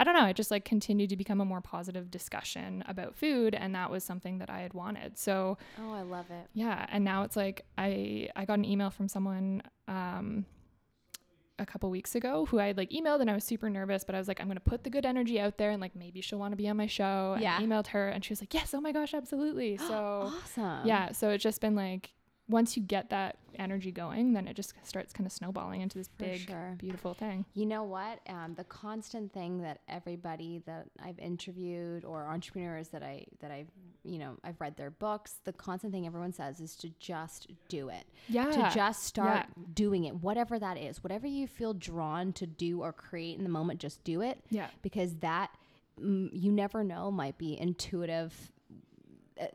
[0.00, 3.54] I don't know, it just like continued to become a more positive discussion about food
[3.54, 5.18] and that was something that I had wanted.
[5.18, 6.48] So Oh, I love it.
[6.54, 10.46] Yeah, and now it's like I I got an email from someone um
[11.58, 14.14] a couple weeks ago who I had like emailed and I was super nervous, but
[14.14, 16.38] I was like, I'm gonna put the good energy out there and like maybe she'll
[16.38, 17.32] want to be on my show.
[17.34, 17.58] And yeah.
[17.60, 19.76] I emailed her and she was like, Yes, oh my gosh, absolutely.
[19.76, 20.86] So awesome.
[20.86, 21.12] Yeah.
[21.12, 22.14] So it's just been like
[22.50, 26.08] once you get that energy going, then it just starts kind of snowballing into this
[26.08, 26.74] For big, sure.
[26.78, 27.44] beautiful thing.
[27.54, 28.20] You know what?
[28.28, 33.70] Um, the constant thing that everybody that I've interviewed or entrepreneurs that I that I've
[34.02, 37.88] you know I've read their books, the constant thing everyone says is to just do
[37.88, 38.04] it.
[38.28, 38.50] Yeah.
[38.50, 39.64] To just start yeah.
[39.74, 43.50] doing it, whatever that is, whatever you feel drawn to do or create in the
[43.50, 44.38] moment, just do it.
[44.50, 44.68] Yeah.
[44.82, 45.50] Because that
[46.00, 48.52] mm, you never know might be intuitive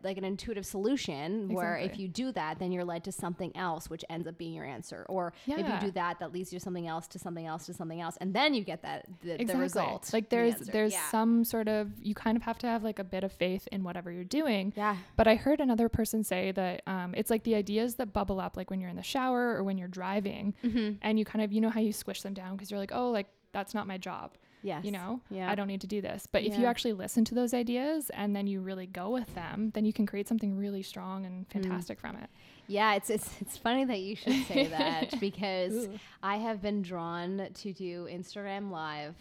[0.04, 1.56] like an intuitive solution exactly.
[1.56, 4.54] where if you do that then you're led to something else which ends up being
[4.54, 5.60] your answer or yeah.
[5.60, 8.02] if you do that that leads you to something else to something else to something
[8.02, 9.54] else and then you get that the, exactly.
[9.54, 11.10] the result like there's the there's yeah.
[11.10, 13.84] some sort of you kind of have to have like a bit of faith in
[13.84, 17.56] whatever you're doing yeah but i heard another person say that um, it's like the
[17.56, 20.94] ideas that bubble up like when you're in the shower or when you're driving mm-hmm.
[21.02, 23.10] and you kind of you know how you squish them down because you're like oh
[23.12, 24.32] like that's not my job
[24.66, 24.84] Yes.
[24.84, 25.50] You know, yeah.
[25.50, 26.28] I don't need to do this.
[26.30, 26.52] But yeah.
[26.52, 29.86] if you actually listen to those ideas and then you really go with them, then
[29.86, 31.52] you can create something really strong and mm.
[31.52, 32.02] fantastic mm.
[32.02, 32.30] from it.
[32.68, 35.88] Yeah, it's it's it's funny that you should say that because
[36.24, 39.16] I have been drawn to do Instagram live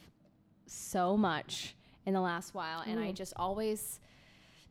[0.66, 1.76] so much
[2.06, 2.90] in the last while Ooh.
[2.90, 4.00] and I just always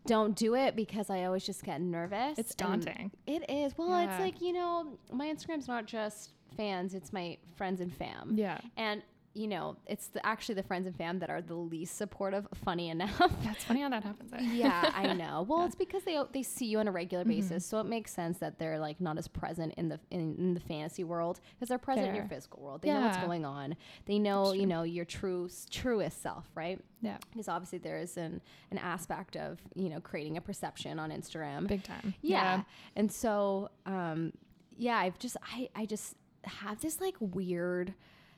[0.07, 2.39] don't do it because I always just get nervous.
[2.39, 3.11] It's daunting.
[3.28, 3.78] It is.
[3.78, 4.11] Well, yeah.
[4.11, 8.34] it's like, you know, my Instagram's not just fans, it's my friends and fam.
[8.36, 8.59] Yeah.
[8.76, 9.01] And
[9.36, 12.48] you know, it's the, actually the friends and fam that are the least supportive.
[12.64, 13.18] Funny enough.
[13.44, 14.32] That's funny how that happens.
[14.40, 15.46] Yeah, I know.
[15.48, 15.66] Well, yeah.
[15.66, 17.42] it's because they they see you on a regular mm-hmm.
[17.42, 20.54] basis, so it makes sense that they're like not as present in the in, in
[20.54, 22.14] the fantasy world because they're present Fair.
[22.14, 22.84] in your physical world.
[22.84, 23.00] They yeah.
[23.00, 23.76] know what's going on.
[24.06, 26.80] They know you know your true truest self, right?
[27.02, 27.18] Yeah.
[27.32, 28.40] Because obviously there is an
[28.72, 31.68] an aspect of you know creating a perception on Instagram.
[31.68, 32.14] Big time.
[32.22, 32.58] Yeah.
[32.58, 32.64] yeah.
[32.96, 34.34] And so, um,
[34.78, 37.94] yeah, I've just I I just have this like weird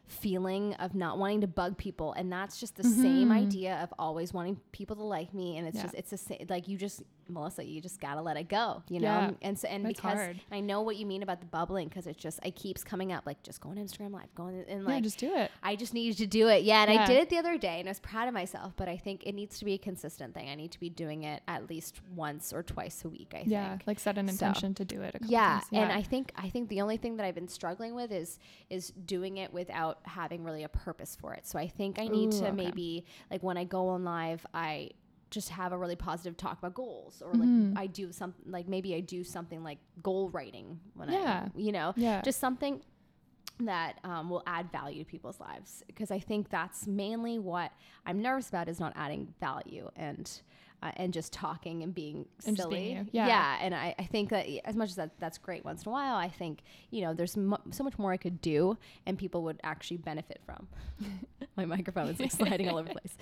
[0.08, 3.38] feeling of not wanting to bug people and that's just the same Mhm.
[3.38, 5.84] idea of always wanting people to like me and it's Yeah.
[5.84, 9.00] just it's the same like you just melissa you just gotta let it go you
[9.00, 9.28] Yeah.
[9.28, 10.42] know and so and It's because hard.
[10.52, 13.26] i know what you mean about the bubbling because it just it keeps coming up
[13.26, 15.52] like just go on instagram live go on and yeah, like just do it.
[15.64, 16.64] I just needed to do it.
[16.64, 18.88] Yeah, and I did it the other day and I was proud of myself, but
[18.88, 20.50] I think it needs to be a consistent thing.
[20.50, 23.50] I need to be doing it at least once or twice a week, I think.
[23.50, 23.84] Yeah, think.
[23.88, 25.16] like set an So- intention to do it.
[25.16, 25.68] A couple Yeah, times.
[25.72, 28.90] and I think I think the only thing that I've been struggling with is is
[29.06, 31.46] doing it without having really a purpose for it.
[31.48, 32.52] So I think I need Ooh, to okay.
[32.56, 34.92] maybe like when I go on live, I
[35.36, 37.78] just have a really positive talk about goals or like Mhm.
[37.78, 41.50] I do something like maybe I do something like goal writing when Yeah.
[41.54, 42.82] I you know yeah, just something
[43.60, 47.72] that um, will add value to people's lives because I think that's mainly what
[48.06, 50.30] I'm nervous about is not adding value and
[50.84, 52.78] uh, and just talking and being And silly.
[52.80, 53.06] being you.
[53.14, 53.58] Yeah.
[53.62, 56.16] and I, I think that as much as that that's great once in a while,
[56.16, 56.60] I think
[56.92, 60.68] you know there's so much more I could do and people would actually benefit from.
[61.58, 63.18] My microphone is like sliding all over the place.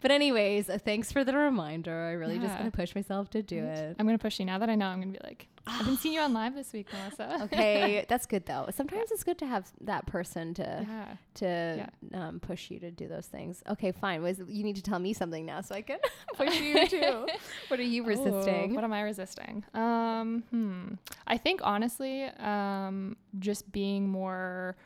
[0.00, 1.94] But anyways, uh, thanks for the reminder.
[2.08, 2.58] I really just Yeah.
[2.58, 3.96] gonna push myself to do it.
[3.98, 4.86] I'm gonna push you now that I know.
[4.86, 7.42] I'm gonna be like, I've been seeing you on live this week, Melissa.
[7.44, 8.68] okay, that's good though.
[8.74, 11.14] Sometimes it's good to have that person to yeah.
[11.34, 13.62] to um, push you to do those things.
[13.68, 14.22] Okay, fine.
[14.22, 15.98] Was you need to tell me something now so I can
[16.36, 17.26] push you too.
[17.68, 18.74] What are you resisting?
[18.74, 19.64] what am I resisting?
[19.74, 20.94] Um, hmm.
[21.26, 24.76] I think honestly, um, just being more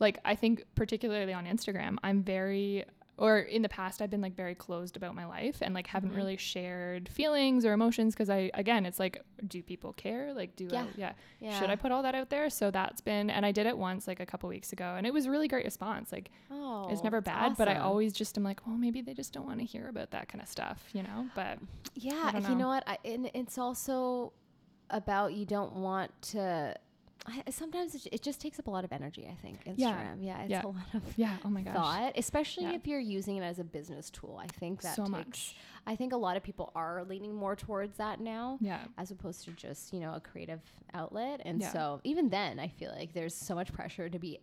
[0.00, 2.84] like I think particularly on Instagram, I'm very
[3.18, 6.12] or in the past I've been like very closed about my life and like haven't
[6.12, 6.16] Mhm.
[6.16, 10.68] really shared feelings or emotions because I again it's like do people care like do
[10.70, 10.82] Yeah.
[10.82, 11.58] I, yeah yeah.
[11.58, 14.06] should I put all that out there so that's been and I did it once
[14.06, 17.02] like a couple weeks ago and it was a really great response like Oh, it's
[17.02, 19.64] never bad but I always just am like well maybe they just don't want to
[19.64, 21.58] hear about that kind of stuff you know but
[21.94, 22.30] yeah.
[22.32, 22.54] don't You know.
[22.56, 22.84] know what?
[22.86, 24.32] I, and it's also
[24.90, 26.76] about you don't want to.
[27.26, 29.28] I, sometimes it, it just takes up a lot of energy.
[29.30, 29.78] I think Instagram.
[29.78, 30.14] Yeah.
[30.20, 30.62] Yeah, it's Yeah.
[30.64, 32.74] a lot of yeah oh my gosh thought, especially Yeah.
[32.74, 34.38] if you're using it as a business tool.
[34.42, 35.10] I think that so takes.
[35.10, 35.56] much
[35.88, 38.58] I think a lot of people are leaning more towards that now.
[38.60, 40.60] yeah as opposed to just you know a creative
[40.94, 41.72] outlet and Yeah.
[41.72, 44.38] so even then i feel like there's so much pressure to be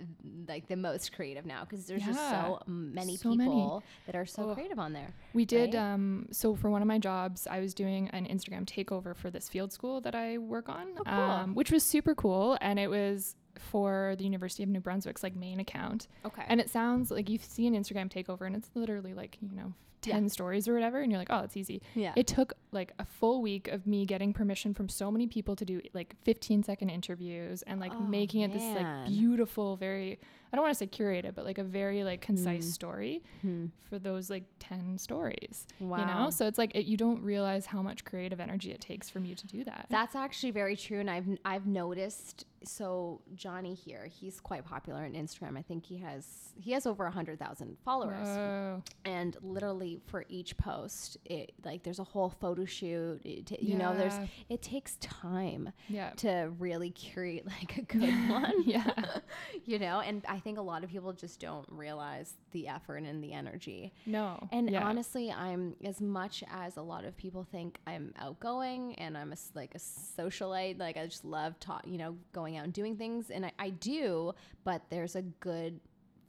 [0.48, 3.50] like the most creative now because there's just so many So many.
[3.50, 4.56] people that are so Ugh.
[4.56, 5.74] creative on there We did.
[5.74, 5.94] right?
[5.94, 9.50] Um, so for one of my jobs, I was doing an Instagram takeover for this
[9.50, 11.14] field school that I work on, Oh, cool.
[11.14, 15.36] um, which was super cool, and it was for the University of New Brunswick's like
[15.36, 16.08] main account.
[16.26, 19.56] okay And it sounds like you see an Instagram takeover, and it's literally like you
[19.56, 19.74] know
[20.06, 20.14] Yeah.
[20.16, 21.82] ten stories or whatever, and you're like, oh, it's easy.
[21.96, 25.56] yeah It took like a full week of me getting permission from so many people
[25.56, 30.20] to do like 15 second interviews and like Oh, making it this like beautiful, very
[30.52, 32.72] I don't want to say curated, but like a very like concise Mm.
[32.74, 33.66] story Hmm.
[33.90, 37.66] for those like 10 stories wow you know so it's like it, you don't realize
[37.66, 41.00] how much creative energy it takes from you to do that that's actually very true
[41.00, 45.58] and i've i've noticed so johnny here he's quite popular on instagram.
[45.58, 48.28] I think he has he has over a 100000 followers.
[48.28, 48.84] Whoa.
[49.06, 53.22] and literally for each post it like there's a whole photo shoot.
[53.24, 54.14] It you know there's
[54.50, 56.12] it takes time yeah.
[56.18, 58.64] to really curate like a good one.
[58.64, 58.90] Yeah
[59.66, 63.24] you know and i think a lot of people just don't realize the effort and
[63.24, 63.94] the energy.
[64.06, 64.48] No.
[64.52, 64.84] And yeah.
[64.84, 69.36] honestly i'm as much as a lot of people think i'm outgoing and i'm a,
[69.56, 73.30] like a socialite like i just love ta- you know going out and doing things
[73.30, 74.34] and I, I do
[74.64, 75.80] but there's a good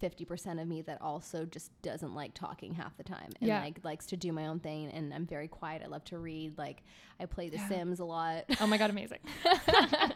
[0.03, 3.61] 50% of me that also just doesn't like talking half the time and Yeah.
[3.61, 6.59] like likes to do my own thing and i'm very quiet i love to read
[6.59, 6.83] like
[7.21, 7.69] i play the Yeah.
[7.69, 9.21] sims a lot oh my god amazing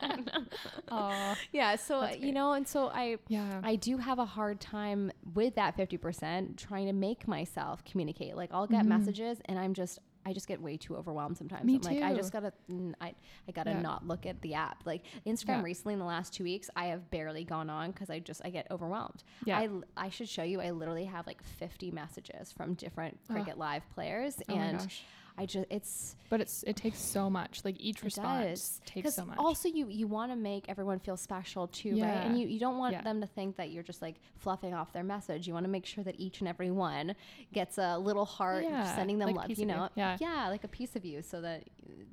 [0.91, 5.11] oh yeah so you know and so i yeah I do have a hard time
[5.35, 8.37] with that 50% trying to make myself communicate.
[8.37, 8.89] Like I'll get Mhm.
[8.89, 9.99] messages and I'm just
[10.29, 11.65] I just get way too overwhelmed sometimes.
[11.65, 12.53] Me I'm like I just got to
[13.01, 13.15] I
[13.49, 13.81] I got to Yeah.
[13.81, 14.83] not look at the app.
[14.85, 15.63] Like Instagram Yeah.
[15.63, 18.51] recently in the last 2 weeks I have barely gone on cuz I just I
[18.51, 19.25] get overwhelmed.
[19.45, 23.19] yeah I I should show you I literally have like 50 messages from different.
[23.29, 25.03] Cricket Live players oh my and gosh
[25.41, 28.81] I just it's but it's it takes so much like each response does.
[28.85, 32.39] takes so much also you you want to make everyone feel special too right and
[32.39, 33.03] you, you don't want Yeah.
[33.03, 35.87] them to think that you're just like fluffing off their message you want to make
[35.87, 37.15] sure that each and every one
[37.53, 39.67] gets a little heart Yeah, sending them like love you of you.
[39.67, 40.49] know Yeah.
[40.51, 41.65] like a piece of you so that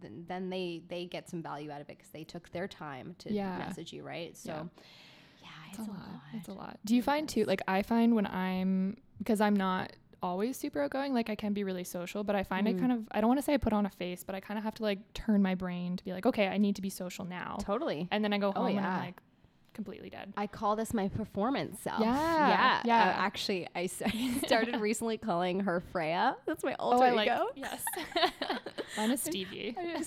[0.01, 3.15] th- then they they get some value out of it because they took their time
[3.19, 3.57] to Yeah.
[3.57, 4.63] message you right so Yeah.
[5.41, 5.99] yeah, it's, it's, a lot.
[6.35, 6.59] It's a lot.
[6.67, 6.79] lot.
[6.85, 9.93] Do you find too like I find when I'm because I'm not
[10.25, 12.79] always super outgoing like I can be really social but I find I Mhm.
[12.79, 14.57] kind of I don't want to say I put on a face but I kind
[14.57, 16.89] of have to like turn my brain to be like okay I need to be
[16.89, 18.95] social now totally and then I go Oh, home and yeah.
[18.97, 19.21] I'm like
[19.73, 21.99] completely dead I call this my performance self.
[21.99, 22.97] Yeah, yeah, yeah.
[23.09, 23.87] Uh, actually, I
[24.47, 26.37] started recently calling her Freya.
[26.45, 27.45] That's my alter oh I ego.
[27.45, 27.83] like yes
[28.97, 30.01] mine is Stevie I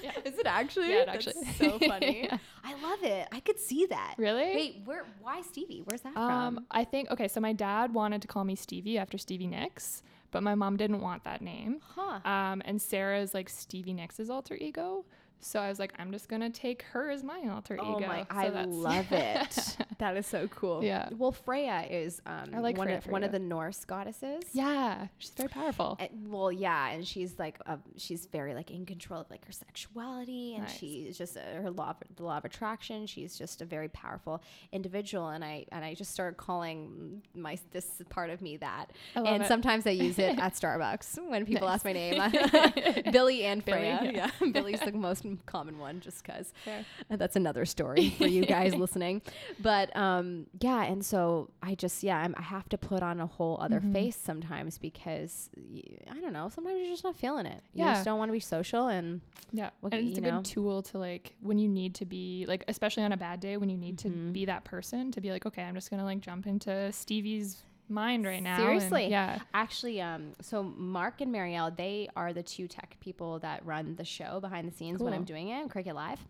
[0.00, 0.12] Yeah.
[0.24, 0.90] Is it actually?
[0.90, 2.24] Yeah, it That's actually- so funny.
[2.24, 2.38] Yeah.
[2.82, 3.28] I love it.
[3.32, 4.14] I could see that.
[4.18, 4.54] Really?
[4.54, 5.04] Wait, where?
[5.22, 5.82] Why Stevie?
[5.84, 6.66] Where's that Um, from?
[6.70, 7.28] I think okay.
[7.28, 11.00] So my dad wanted to call me Stevie after Stevie Nicks, but my mom didn't
[11.00, 11.80] want that name.
[11.94, 12.20] Huh.
[12.28, 15.04] Um, and Sarah is like Stevie Nicks' alter ego.
[15.42, 18.06] So I was like, I'm just gonna take her as my alter Oh ego.
[18.06, 18.20] my!
[18.22, 18.26] So
[18.58, 19.76] I love it.
[19.98, 20.84] that is so cool.
[20.84, 21.08] Yeah.
[21.16, 24.42] Well, Freya is um, I like one Freya of one of the Norse goddesses.
[24.52, 25.96] yeah, she's very powerful.
[25.98, 29.52] Uh, well, yeah, and she's like, uh, she's very like in control of like her
[29.52, 30.76] sexuality, and Nice.
[30.78, 33.06] she's just uh, her law, of, the law of attraction.
[33.06, 38.02] She's just a very powerful individual, and I and I just started calling my this
[38.10, 39.46] part of me that, I love and it.
[39.48, 41.76] sometimes I use it at Starbucks when people Nice.
[41.76, 44.00] ask my name, Billy and Billy, Freya.
[44.12, 44.30] yeah.
[44.40, 46.52] Yeah, Billy's the most common one, just because.
[47.10, 49.22] That's another story for you guys listening.
[49.58, 53.26] But um, yeah, and so I just yeah, I'm, I have to put on a
[53.26, 53.92] whole other Mhm.
[53.92, 56.48] face sometimes because y- I don't know.
[56.48, 57.62] Sometimes you're just not feeling it.
[57.74, 57.92] You Yeah.
[57.94, 59.20] just don't want to be social, and
[59.52, 60.36] Yeah, and it's a know?
[60.36, 63.56] good tool to like when you need to be like, especially on a bad day
[63.56, 64.02] when you need Mhm.
[64.02, 67.62] to be that person to be like, okay, I'm just gonna like jump into Stevie's
[67.90, 68.54] mind right now.
[68.56, 69.08] and- Seriously.
[69.08, 69.38] yeah.
[69.52, 74.04] actually, um, so Mark and Marielle, they are the two tech people that run the
[74.04, 76.20] show behind the scenes when I'm doing it, Cricket Live,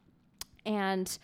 [0.66, 1.18] and.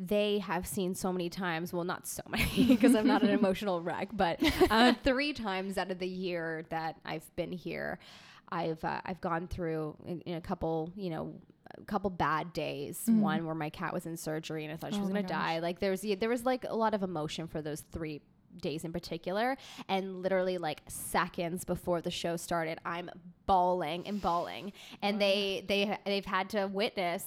[0.00, 3.80] They have seen so many times, well, not so many because I'm not an emotional
[3.80, 8.00] wreck, but uh, three times out of the year that I've been here,
[8.48, 11.34] I've uh, I've gone through in, in a couple, you know,
[11.78, 13.02] a couple bad days.
[13.08, 13.20] Mhm.
[13.20, 15.60] One where my cat was in surgery and I thought she Oh was gonna die.
[15.60, 18.20] Like there's there was like a lot of emotion for those three
[18.60, 19.56] days in particular
[19.88, 23.10] and literally like seconds before the show started i'm
[23.46, 24.72] bawling and bawling.
[25.02, 27.24] And they they they've had to witness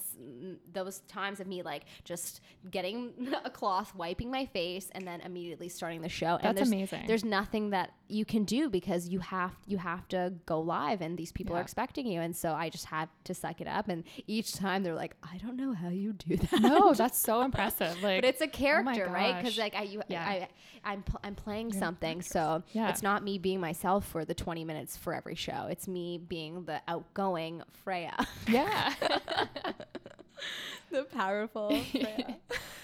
[0.72, 3.12] those times of me like just getting
[3.44, 6.36] a cloth wiping my face and then immediately starting the show.
[6.36, 7.04] And That's there's amazing.
[7.06, 11.18] there's nothing that you can do because you have you have to go live and
[11.18, 14.04] these people are expecting you and so i just had to suck it up and
[14.26, 18.02] each time they're like i don't know how you do that no, that's so impressive.
[18.02, 18.48] Like, but it's a oh
[18.82, 19.36] my character, right?
[19.36, 20.24] Because like I, you, Yeah.
[20.26, 20.48] I,
[20.84, 22.88] I'm, pl- I'm playing You're something, so Yeah.
[22.88, 25.66] it's not me being myself for the 20 minutes for every show.
[25.70, 28.14] It's me being the outgoing Freya,
[28.48, 28.94] yeah.
[30.90, 32.36] the powerful Freya.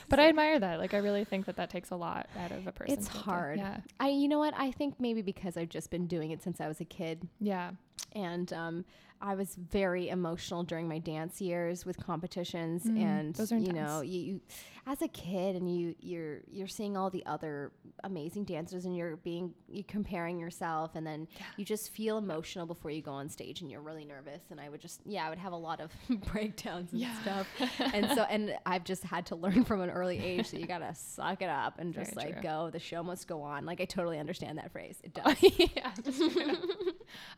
[0.09, 0.79] But I admire that.
[0.79, 2.99] Like, I really think that that takes a lot out of a person.
[2.99, 3.59] It's hard.
[3.59, 3.79] Yeah.
[4.01, 4.55] I, you know what?
[4.57, 7.71] I think maybe because I've just been doing it since I was a kid, Yeah.
[8.13, 8.85] And um,
[9.21, 13.73] I was very emotional during my dance years with competitions, Mm, and those are you
[13.73, 14.41] know, you, you
[14.87, 17.73] as a kid, and you you're you're seeing all the other
[18.03, 21.27] amazing dancers, and you're being you comparing yourself, and then
[21.57, 24.43] you just feel emotional before you go on stage, and you're really nervous.
[24.51, 25.91] And I would just yeah, I would have a lot of
[26.33, 27.23] breakdowns and Yeah.
[27.23, 27.47] stuff,
[27.95, 30.95] and so and I've just had to learn from an early age that you gotta
[30.97, 32.43] suck it up and just Very like true.
[32.43, 32.71] go.
[32.71, 33.65] The show must go on.
[33.65, 34.99] Like I totally understand that phrase.
[35.03, 35.37] It does.
[35.41, 35.93] yeah.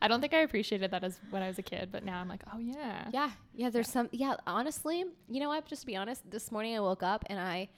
[0.01, 2.27] I don't think I appreciated that as when I was a kid, but now I'm
[2.27, 3.07] like, oh yeah.
[3.13, 3.69] Yeah, yeah.
[3.69, 4.09] There's some.
[4.11, 5.65] Yeah, honestly, you know what?
[5.65, 7.69] Just to be honest, this morning I woke up and I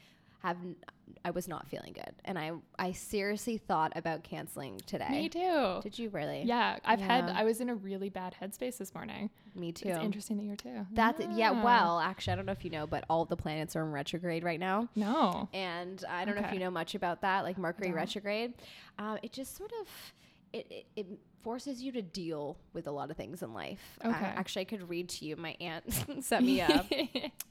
[0.41, 0.78] have, n-
[1.26, 5.09] I was not feeling good, and I, I seriously thought about canceling today.
[5.09, 5.80] Me too.
[5.84, 6.43] Did you really?
[6.43, 7.26] Yeah, I've had.
[7.30, 9.30] I was in a really bad headspace this morning.
[9.53, 9.89] me too.
[9.89, 10.86] It's interesting that you're too.
[10.93, 11.61] That's yeah.
[11.61, 14.45] Well, actually, I don't know if you know, but all the planets are in retrograde
[14.45, 14.88] right now.
[14.95, 15.49] no.
[15.53, 18.53] and I don't know if you know much about that, like Mercury retrograde.
[18.97, 19.88] Um, it just sort of
[20.53, 21.05] it, it, it
[21.42, 23.98] forces you to deal with a lot of things in life.
[24.04, 24.26] Uh, Okay.
[24.26, 25.36] actually, I could read to you.
[25.36, 25.84] My aunt
[26.24, 26.86] sent me a,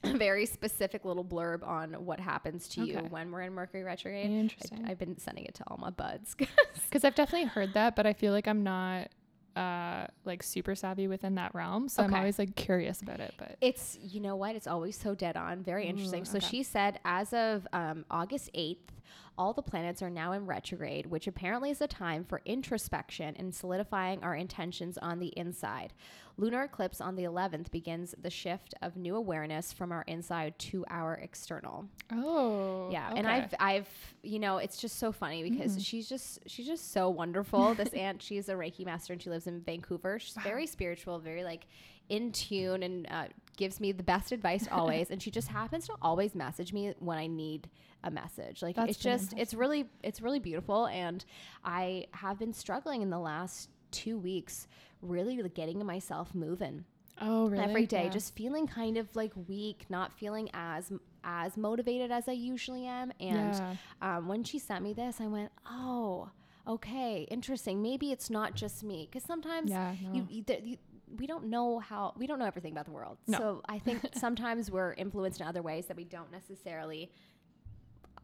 [0.04, 4.30] very specific little blurb on what happens to you when we're in Mercury retrograde.
[4.30, 4.84] Interesting.
[4.86, 6.36] I, I've been sending it to all my buds.
[6.88, 9.08] Because I've definitely heard that, but I feel like I'm not
[9.56, 11.88] uh like super savvy within that realm.
[11.88, 13.34] So I'm always like curious about it.
[13.36, 14.54] But It's you know what?
[14.56, 15.62] It's always so dead on.
[15.62, 16.22] Very interesting.
[16.22, 18.92] Ooh, So she said, as of um, August eighth,
[19.38, 23.54] all the planets are now in retrograde, which apparently is a time for introspection and
[23.54, 25.92] solidifying our intentions on the inside.
[26.36, 30.84] Lunar eclipse on the 11th begins the shift of new awareness from our inside to
[30.90, 31.86] our external.
[32.12, 33.26] oh Yeah, and.
[33.26, 33.88] I've I've
[34.22, 35.84] you know it's just so funny because Mhm.
[35.86, 37.74] she's just she's just so wonderful.
[37.74, 40.18] this aunt, she's a Reiki master and she lives in Vancouver.
[40.18, 40.42] She's Wow.
[40.44, 41.66] very spiritual, very like
[42.08, 43.24] in tune, and uh,
[43.56, 45.10] gives me the best advice always.
[45.10, 47.68] and she just happens to always message me when I need
[48.04, 48.62] a message.
[48.62, 51.24] Like That's it's just it's really it's really beautiful, and
[51.64, 54.68] I have been struggling in the last two weeks,
[55.02, 56.84] really getting myself moving
[57.20, 58.10] oh really every day Yeah.
[58.10, 60.92] just feeling kind of like weak not feeling as
[61.24, 63.74] as motivated as i usually am and yeah.
[64.02, 66.30] um, when she sent me this i went oh
[66.66, 70.14] okay interesting maybe it's not just me because sometimes yeah no.
[70.14, 70.76] you, you, th- you
[71.16, 73.38] we don't know how we don't know everything about the world No.
[73.38, 77.10] so i think sometimes we're influenced in other ways that we don't necessarily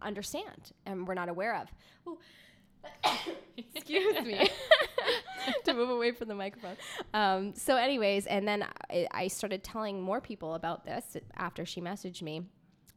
[0.02, 1.68] understand and we're not aware of
[2.06, 2.18] Ooh.
[3.74, 4.48] excuse me
[5.64, 6.76] to move away from the microphone
[7.14, 11.80] um, so anyways and then I, I started telling more people about this after she
[11.80, 12.42] messaged me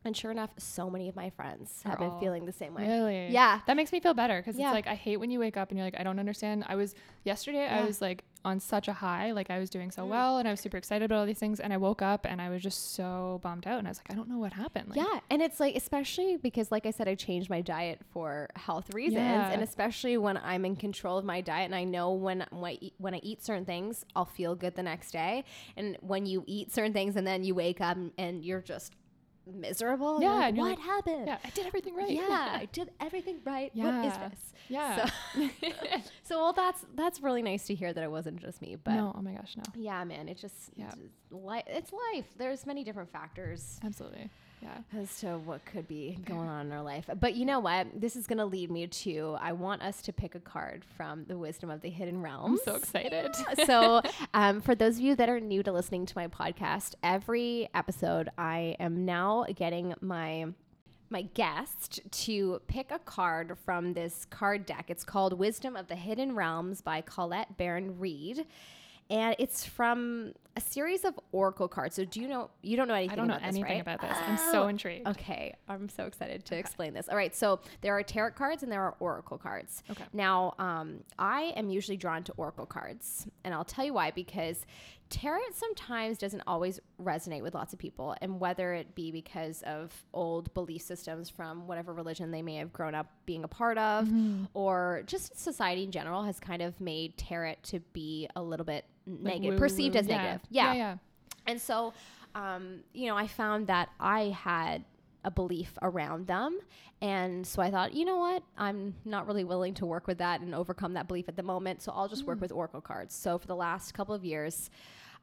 [0.06, 2.88] And sure enough, so many of my friends have been feeling the same way.
[2.88, 3.28] Really?
[3.30, 3.60] Yeah.
[3.68, 4.68] That makes me feel better because Yeah.
[4.70, 6.64] it's like I hate when you wake up and you're like, I don't understand.
[6.68, 7.82] I was yesterday, Yeah.
[7.82, 10.10] I was like on such a high, like I was doing so Mm.
[10.10, 11.60] well and I was super excited about all these things.
[11.60, 13.78] And I woke up and I was just so bummed out.
[13.80, 14.90] And I was like, I don't know what happened.
[14.90, 18.50] Like, yeah, and it's like especially because like I said I changed my diet for
[18.56, 19.52] health reasons Yeah.
[19.52, 22.78] and especially when I'm in control of my diet and I know when when I
[22.82, 25.44] eat, when I eat certain things, I'll feel good the next day.
[25.76, 28.94] And when you eat certain things and then you wake up and you're just
[29.54, 31.28] miserable, Yeah, like, what like, happened?
[31.28, 32.10] Yeah, I did everything right.
[32.10, 32.22] Yeah,
[32.62, 33.72] I did everything right.
[33.76, 34.30] What is Yeah.
[34.30, 34.54] this?
[34.70, 35.06] Yeah.
[35.06, 35.50] So,
[36.24, 39.14] so well, that's that's really nice to hear that it wasn't just me, but no,
[39.18, 39.64] oh my gosh, no.
[39.76, 40.92] yeah, man, it just Yeah.
[41.32, 42.26] li- it's life.
[42.38, 44.30] There's many different factors Absolutely.
[44.62, 44.78] Yeah.
[45.00, 47.10] as to what could be going on in our life.
[47.20, 47.88] But you know what?
[47.94, 51.26] This is going to lead me to I want us to pick a card from
[51.26, 52.62] the Wisdom of the Hidden I'm Realms.
[52.64, 53.36] so excited.
[53.66, 54.02] so,
[54.34, 58.30] um, for those of you that are new to listening to my podcast, every episode
[58.38, 60.48] I am now getting my
[61.10, 64.86] my guest to pick a card from this card deck.
[64.90, 68.46] It's called Wisdom of the Hidden Realms by Colette Baron-Reid.
[69.10, 71.96] And it's from a series of oracle cards.
[71.96, 73.82] So do you know you don't know anything I don't know about this, anything right?
[73.82, 74.18] about this.
[74.28, 75.08] I'm so Oh, intrigued.
[75.08, 77.08] Okay, I'm so excited to explain this.
[77.08, 79.84] All right, so there are tarot cards and there are oracle cards.
[79.90, 80.04] Okay.
[80.14, 84.12] Now, um, I am usually drawn to oracle cards, and I'll tell you why.
[84.12, 84.66] Because
[85.10, 89.92] tarot sometimes doesn't always resonate with lots of people, and whether it be because of
[90.14, 94.06] old belief systems from whatever religion they may have grown up being a part of,
[94.08, 94.46] Mm-hmm.
[94.54, 98.86] or just society in general has kind of made tarot to be a little bit
[99.06, 99.60] Like negative, woo-woo.
[99.60, 100.18] perceived as Yeah.
[100.18, 100.42] negative.
[100.50, 100.74] Yeah.
[100.74, 100.78] yeah.
[100.78, 100.98] Yeah.
[101.46, 101.94] And so,
[102.36, 104.84] um, you know, I found that I had
[105.28, 106.58] a belief around them.
[107.02, 108.44] And so I thought, you know what?
[108.58, 111.82] I'm not really willing to work with that and overcome that belief at the moment.
[111.82, 112.42] So I'll just work mm.
[112.42, 113.14] with Oracle cards.
[113.14, 114.70] So for the last couple of years,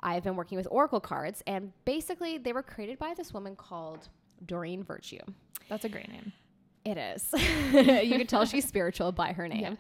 [0.01, 1.43] I've been working with Oracle cards.
[1.47, 4.09] And basically, they were created by this woman called
[4.45, 5.21] Doreen Virtue.
[5.71, 6.33] That's a great name.
[6.85, 7.27] It is.
[7.73, 9.61] you can tell she's spiritual by her name.
[9.61, 9.77] Yes.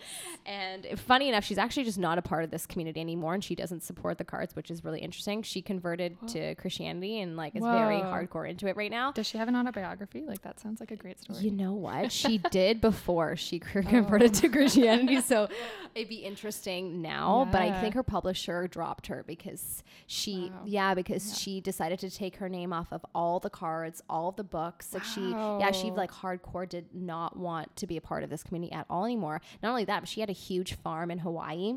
[0.46, 3.54] And funny enough, she's actually just not a part of this community anymore and she
[3.54, 5.42] doesn't support the cards, which is really interesting.
[5.42, 9.12] She converted to Christianity and like is very hardcore into it right now.
[9.12, 10.24] Does she have an autobiography?
[10.26, 11.40] Like that sounds like a great story.
[11.40, 12.10] You know what?
[12.10, 13.70] She did before she oh.
[13.70, 15.20] cr- converted to Christianity.
[15.20, 15.48] So
[15.94, 17.46] it'd be interesting now.
[17.52, 20.62] But I think her publisher dropped her because she, Wow.
[20.64, 24.44] yeah, because she decided to take her name off of all the cards, all the
[24.44, 24.94] books.
[24.94, 28.42] Like she, yeah, she like hardcore did not want to be a part of this
[28.42, 29.40] community at all anymore.
[29.62, 31.74] Not only that, but she had a huge farm in Hawaii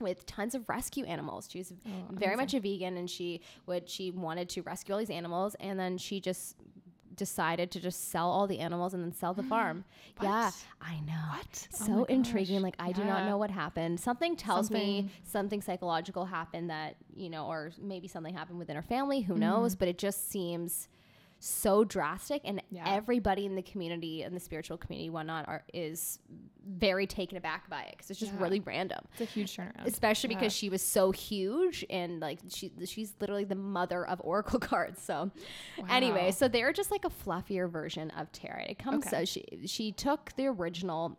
[0.00, 1.48] with tons of rescue animals.
[1.50, 4.98] She was Oh, very much a vegan and she would she wanted to rescue all
[4.98, 6.56] these animals and then she just
[7.16, 9.84] decided to just sell all the animals and then sell the farm.
[10.22, 11.12] yeah, I know.
[11.30, 11.68] What?
[11.74, 12.62] Oh So my intriguing.
[12.62, 13.98] Like I do not know what happened.
[13.98, 18.76] Something tells me Something- something psychological happened that, you know, or maybe something happened within
[18.76, 19.40] her family, who mm-hmm.
[19.40, 20.86] knows, but it just seems
[21.40, 22.82] so drastic and Yeah.
[22.86, 26.18] everybody in the community and the spiritual community whatnot are is
[26.66, 28.42] very taken aback by it because it's just Yeah.
[28.42, 29.86] really random It's a huge turnaround.
[29.86, 30.38] especially Yeah.
[30.40, 35.00] because she was so huge and like she she's literally the mother of oracle cards
[35.00, 35.30] so
[35.88, 39.18] anyway so they're just like a fluffier version of tarot it comes Okay.
[39.18, 41.16] so she she took the original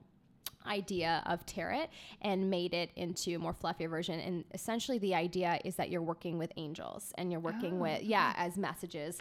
[0.67, 1.87] idea of tarot
[2.21, 6.01] and made it into a more fluffier version and essentially the idea is that you're
[6.01, 9.17] working with angels and you're working Oh, with yeah as messages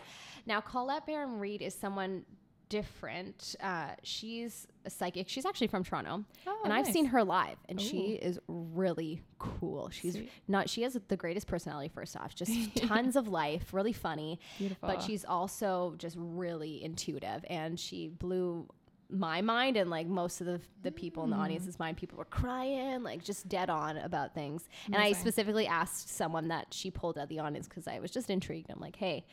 [0.46, 2.24] now Colette Baron-Reid is someone
[2.68, 7.56] different uh, she's a psychic she's actually from toronto Oh, and I've seen her live,
[7.68, 9.90] and she is really cool.
[9.90, 10.30] She's Sweet.
[10.48, 10.68] not.
[10.68, 11.88] She has the greatest personality.
[11.88, 14.40] First off, just tons of life, really funny.
[14.58, 14.88] Beautiful.
[14.88, 18.66] But she's also just really intuitive, and she blew
[19.10, 21.40] my mind and like most of the the people in the Mm.
[21.40, 21.96] audience's mind.
[21.96, 24.68] People were crying, like just dead on about things.
[24.86, 28.28] And I specifically asked someone that she pulled out the audience because I was just
[28.30, 28.70] intrigued.
[28.70, 29.24] I'm like, hey.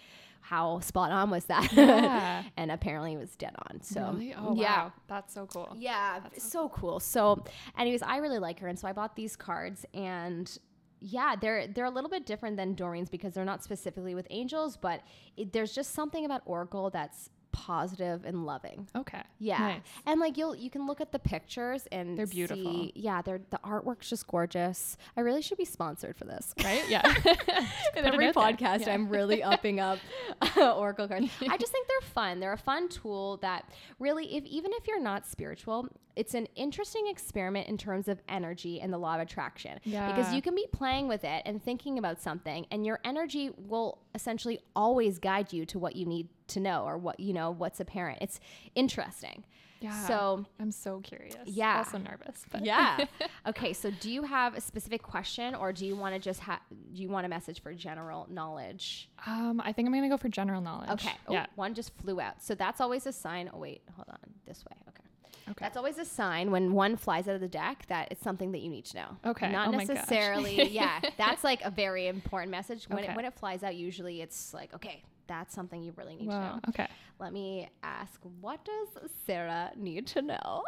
[0.41, 1.73] How spot on was that?
[1.73, 2.43] Yeah.
[2.57, 3.81] and apparently it was dead on.
[3.81, 4.35] So really?
[4.35, 4.93] Oh, yeah, wow.
[5.07, 5.75] That's so cool.
[5.75, 6.99] yeah, That's so cool.
[6.99, 7.43] So,
[7.79, 10.55] anyways, I really like her, and so I bought these cards, and
[10.99, 14.77] yeah, they're they're a little bit different than Doreen's because they're not specifically with angels,
[14.77, 15.01] but
[15.35, 18.85] it, there's just something about Oracle that's positive and loving.
[18.95, 19.21] Okay.
[19.39, 19.81] Yeah, Nice.
[20.05, 22.63] and like you'll you can look at the pictures and They're beautiful.
[22.73, 24.97] see- yeah, they're the artwork's just gorgeous.
[25.15, 26.53] I really should be sponsored for this.
[26.63, 26.83] Right?
[26.89, 27.01] Yeah.
[27.95, 28.93] In every podcast, Yeah.
[28.93, 29.99] I'm really upping up
[30.57, 31.29] Oracle cards.
[31.49, 32.39] I just think they're fun.
[32.41, 37.07] They're a fun tool that really, if even if you're not spiritual, it's an interesting
[37.07, 39.79] experiment in terms of energy and the law of attraction.
[39.83, 43.99] Because you can be playing with it and thinking about something, and your energy will
[44.13, 47.79] essentially always guide you to what you need to know or what you know what's
[47.79, 48.19] apparent.
[48.21, 48.39] It's
[48.75, 49.43] interesting.
[49.81, 50.07] Yeah.
[50.07, 51.35] So I'm so curious.
[51.45, 51.77] Yeah.
[51.77, 52.43] Also nervous.
[52.51, 53.05] But yeah.
[53.47, 53.73] okay.
[53.73, 56.59] So do you have a specific question, or do you want to just have?
[56.93, 59.09] Do you want a message for general knowledge?
[59.27, 60.89] um, I think I'm gonna go for general knowledge.
[60.91, 61.11] Okay.
[61.27, 61.45] Oh, Yeah.
[61.55, 62.41] One just flew out.
[62.41, 63.49] So that's always a sign.
[63.53, 64.17] Oh wait, hold on.
[64.47, 64.77] This way.
[64.89, 65.03] Okay.
[65.47, 65.63] Okay.
[65.63, 68.59] That's always a sign when one flies out of the deck that it's something that
[68.61, 69.17] you need to know.
[69.25, 69.51] Okay.
[69.51, 69.95] Not Oh my gosh.
[69.95, 70.69] necessarily.
[70.71, 70.99] yeah.
[71.17, 72.85] That's like a very important message.
[72.89, 73.11] When Okay.
[73.11, 76.39] it when it flies out, usually it's like, okay, that's something you really need to
[76.39, 76.59] know.
[76.69, 76.87] Okay.
[77.19, 78.87] Let me ask, what does
[79.25, 80.63] Sarah need to know?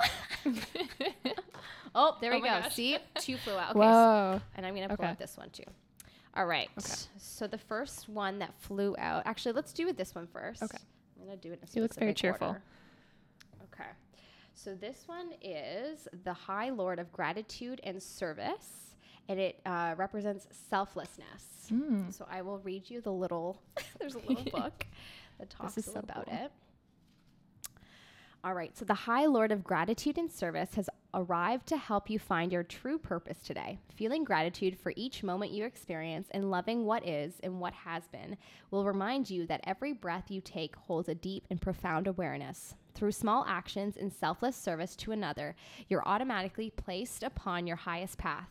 [1.95, 2.61] oh, there oh we Oh go.
[2.61, 2.73] gosh.
[2.75, 3.71] See, two flew out.
[3.75, 4.41] Okay, so- Whoa.
[4.55, 5.07] and I'm gonna pull Okay.
[5.07, 5.63] out this one too.
[6.35, 6.69] All right.
[6.77, 6.93] Okay.
[7.17, 9.23] So the first one that flew out.
[9.25, 10.61] Actually, let's do it this one first.
[10.63, 10.77] Okay.
[11.19, 11.59] I'm gonna do it.
[11.63, 12.47] In a He looks very cheerful.
[12.49, 12.61] order.
[14.57, 18.95] So this one is the High Lord of Gratitude and Service,
[19.29, 21.67] and it uh, represents selflessness.
[21.71, 22.11] Mm.
[22.11, 23.61] So I will read you the little.
[23.99, 24.87] there's a little book
[25.37, 26.33] that talks so about cool.
[26.33, 26.51] it.
[28.43, 28.75] All right.
[28.75, 32.63] So the High Lord of Gratitude and Service has arrived to help you find your
[32.63, 33.77] true purpose today.
[33.95, 38.37] Feeling gratitude for each moment you experience and loving what is and what has been
[38.71, 42.73] will remind you that every breath you take holds a deep and profound awareness.
[42.97, 45.55] Through small actions and selfless service to another,
[45.87, 48.49] you're automatically placed upon your highest path.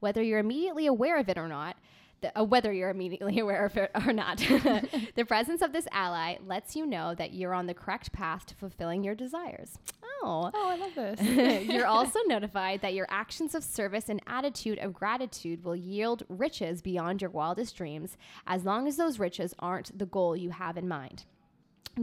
[0.00, 1.74] Whether you're immediately aware of it or not,
[2.20, 4.36] the, uh, whether you're immediately aware of it or not,
[5.16, 8.54] the presence of this ally lets you know that you're on the correct path to
[8.56, 9.78] fulfilling your desires.
[10.22, 10.50] Oh.
[10.52, 11.66] Oh, I love this.
[11.70, 16.82] You're also notified that your actions of service and attitude of gratitude will yield riches
[16.82, 20.88] beyond your wildest dreams, as long as those riches aren't the goal you have in
[20.88, 21.24] mind.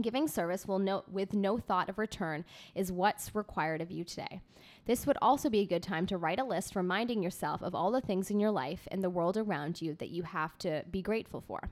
[0.00, 4.40] Giving service will no, with no thought of return is what's required of you today.
[4.84, 7.90] This would also be a good time to write a list reminding yourself of all
[7.90, 11.02] the things in your life and the world around you that you have to be
[11.02, 11.70] grateful for.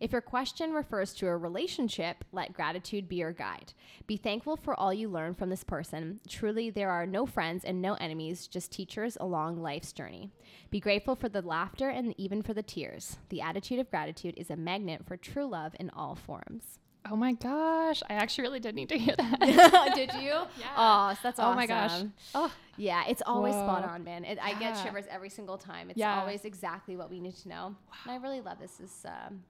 [0.00, 3.72] If your question refers to a relationship, let gratitude be your guide.
[4.06, 6.20] Be thankful for all you learn from this person.
[6.28, 10.30] Truly, there are no friends and no enemies, just teachers along life's journey.
[10.70, 13.16] Be grateful for the laughter and even for the tears.
[13.28, 16.78] The attitude of gratitude is a magnet for true love in all forms.
[17.10, 18.02] Oh my gosh.
[18.08, 19.92] I actually really did need to hear that.
[19.94, 20.30] Did you?
[20.58, 20.66] Yeah.
[20.76, 21.52] Oh, so that's awesome.
[21.52, 22.02] Oh my gosh.
[22.34, 24.24] Oh, Yeah, it's always spot on, man.
[24.24, 25.90] It, I get shivers every single time.
[25.90, 26.20] It's Yeah.
[26.20, 27.74] always exactly what we need to know.
[28.04, 28.80] And I really love this.
[28.80, 29.42] Is um,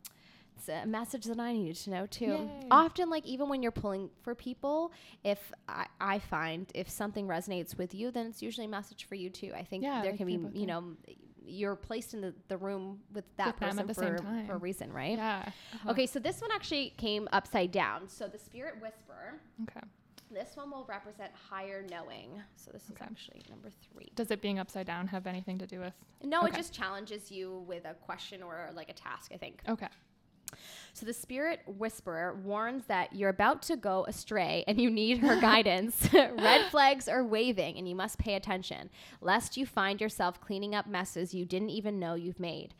[0.56, 2.26] it's a message that I needed to know too.
[2.26, 2.66] Yay.
[2.70, 4.92] Often, like even when you're pulling for people,
[5.24, 9.14] if I, I find if something resonates with you, then it's usually a message for
[9.14, 9.52] you too.
[9.54, 10.96] I think Yeah, there I can be, you know,
[11.46, 14.56] you're placed in the, the room with that With person at the for, for a
[14.58, 15.16] reason, right?
[15.18, 15.44] yeah.
[15.74, 15.90] Uh-huh.
[15.90, 18.08] Okay, so this one actually came upside down.
[18.08, 19.40] So the spirit whisperer.
[19.62, 19.86] Okay.
[20.30, 22.40] This one will represent higher knowing.
[22.56, 24.10] So this is actually number three.
[24.14, 25.92] Does it being upside down have anything to do with?
[26.24, 29.60] No, it just challenges you with a question or like a task, I think.
[29.68, 29.88] Okay.
[30.92, 35.40] So the spirit whisperer warns that you're about to go astray and you need her
[35.40, 36.08] guidance.
[36.12, 38.90] Red flags are waving and you must pay attention,
[39.20, 42.74] lest you find yourself cleaning up messes you didn't even know you've made.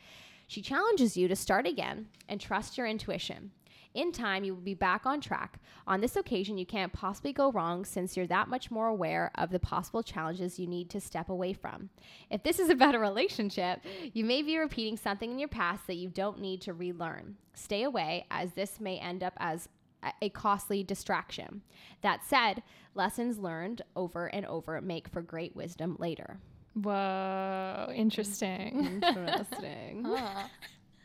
[0.47, 3.53] She challenges you to start again and trust your intuition.
[3.95, 5.61] In time, you will be back on track.
[5.87, 9.51] On this occasion, you can't possibly go wrong since you're that much more aware of
[9.51, 11.91] the possible challenges you need to step away from.
[12.31, 13.81] If this is about a relationship,
[14.15, 17.37] you may be repeating something in your past that you don't need to relearn.
[17.55, 19.69] Stay away, as this may end up as
[20.03, 21.63] a- a costly distraction.
[22.01, 22.63] That said,
[22.95, 26.39] lessons learned over and over make for great wisdom later.
[26.75, 27.93] Whoa.
[27.95, 29.03] Interesting.
[29.03, 30.07] Interesting.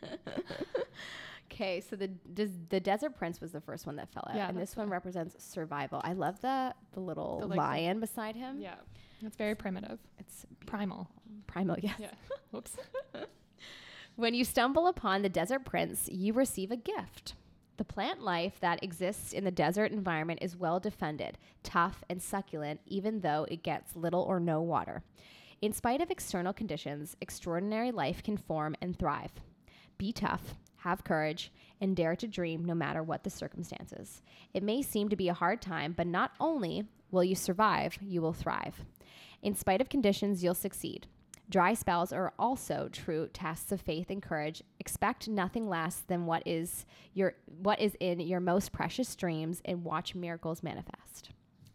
[0.00, 0.84] Huh.
[1.50, 4.48] Okay, so the des- the Desert Prince was the first one that fell out, Yeah,
[4.48, 6.00] and this one represents survival.
[6.04, 8.60] I love the the little The, like, lion beside him.
[8.60, 8.74] yeah.
[9.22, 9.98] That's very primitive.
[10.18, 11.08] It's Primal.
[11.48, 11.76] primal.
[11.80, 11.96] Yes.
[11.98, 12.10] Yeah.
[12.52, 12.76] Whoops.
[14.16, 17.34] When you stumble upon the Desert Prince, you receive a gift.
[17.78, 22.80] The plant life that exists in the desert environment is well defended, tough, and succulent,
[22.86, 25.02] even though it gets little or no water.
[25.62, 29.32] In spite of external conditions, extraordinary life can form and thrive.
[29.96, 34.22] Be tough, have courage, and dare to dream no matter what the circumstances.
[34.52, 38.20] It may seem to be a hard time, but not only will you survive, you
[38.20, 38.84] will thrive.
[39.42, 41.06] In spite of conditions, you'll succeed.
[41.50, 44.62] Dry spells are also true tests of faith and courage.
[44.80, 49.82] Expect nothing less than what is your what is in your most precious dreams and
[49.82, 51.30] watch miracles manifest.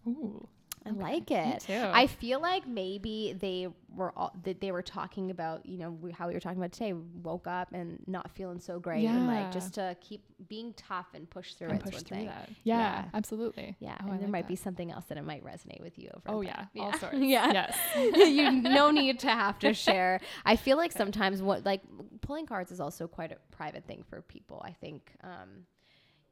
[0.07, 0.47] Ooh.
[0.85, 1.61] I like it.
[1.61, 1.73] too.
[1.93, 6.11] I feel like maybe they were all that they were talking about, you know, we,
[6.11, 6.93] how we were talking about today.
[6.93, 11.29] Woke up and not feeling so great, and like just to keep being tough and
[11.29, 11.83] push through And it.
[11.83, 12.25] push through thing.
[12.27, 12.49] that.
[12.63, 13.05] Yeah, Yeah.
[13.13, 13.75] absolutely.
[13.79, 14.47] Yeah, Oh, I and there like might that.
[14.49, 16.37] be something else that it might resonate with you over.
[16.37, 16.67] Oh that.
[16.73, 17.17] yeah, all sorts.
[17.19, 17.51] yeah.
[17.53, 17.77] Yes.
[18.29, 20.19] you no need to have to share.
[20.45, 21.81] I feel like sometimes what like
[22.21, 24.61] pulling cards is also quite a private thing for people.
[24.65, 25.65] I think, um,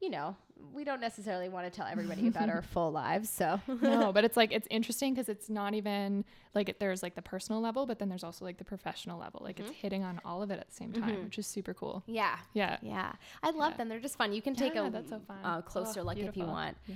[0.02, 0.36] you know,
[0.74, 3.30] we don't necessarily want to tell everybody about our full lives.
[3.30, 6.24] So no, but it's like it's interesting because it's not even
[6.56, 9.42] like it, there's like the personal level, but then there's also like the professional level.
[9.44, 9.62] Like Mhm.
[9.62, 11.24] it's hitting on all of it at the same time, Mhm.
[11.26, 12.04] which is super cool.
[12.08, 12.78] yeah, Yeah.
[12.82, 13.78] yeah, I love Yeah.
[13.78, 13.90] them.
[13.90, 14.34] They're just fun.
[14.34, 16.78] You can take Yeah, a that's so uh, closer Oh, look if you want.
[16.88, 16.96] Yeah.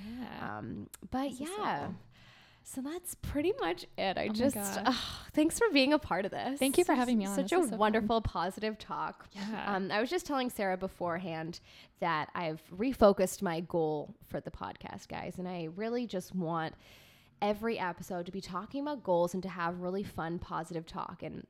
[0.58, 1.86] Um, but This is so yeah.
[1.86, 1.94] cool.
[2.68, 4.18] So that's pretty much it.
[4.18, 6.58] I Oh just ah, thanks for being a part of this.
[6.58, 7.34] Thank you for having me on.
[7.36, 7.78] Such This a so fun.
[7.78, 9.28] wonderful, positive talk.
[9.32, 9.72] yeah.
[9.74, 11.60] Um, I was just telling Sarah beforehand
[12.00, 16.74] that I've refocused my goal for the podcast, guys, and I really just want
[17.40, 21.22] every episode to be talking about goals and to have really fun, positive talk.
[21.22, 21.46] And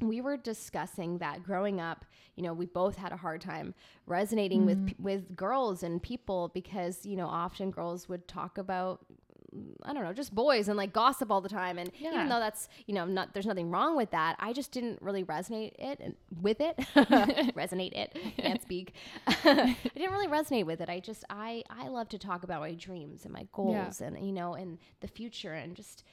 [0.00, 2.04] we were discussing that growing up,
[2.36, 3.74] you know, we both had a hard time
[4.06, 4.66] resonating Mm.
[4.66, 9.04] with with girls and people because you know often girls would talk about
[9.84, 11.78] I don't know, just boys and like gossip all the time.
[11.78, 12.14] And Yeah.
[12.14, 15.24] even though that's, you know, not there's nothing wrong with that, I just didn't really
[15.24, 16.76] resonate it and with it.
[16.96, 18.16] resonate it.
[18.36, 18.94] Can't speak.
[19.26, 20.88] I didn't really resonate with it.
[20.88, 24.32] I just I I love to talk about my dreams and my goals and you
[24.32, 26.04] know and the future and just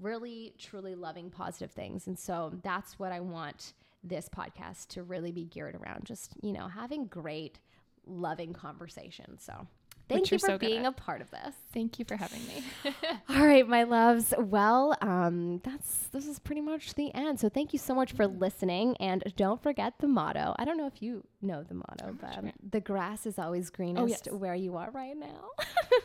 [0.00, 2.06] really truly loving positive things.
[2.06, 6.04] And so that's what I want this podcast to really be geared around.
[6.04, 7.58] Just, you know, having great
[8.06, 9.42] loving conversations.
[9.42, 9.66] So
[10.08, 11.54] thank Which you for so being a part of this.
[11.72, 12.64] Thank you for having me.
[13.28, 14.34] All right, my loves.
[14.38, 17.40] Well, um, that's this is pretty much the end.
[17.40, 20.54] So thank you so much for listening, and don't forget the motto.
[20.58, 22.52] I don't know if you know the motto, I'm but sure.
[22.70, 24.34] the grass is always greenest yes.
[24.34, 25.50] where you are right now.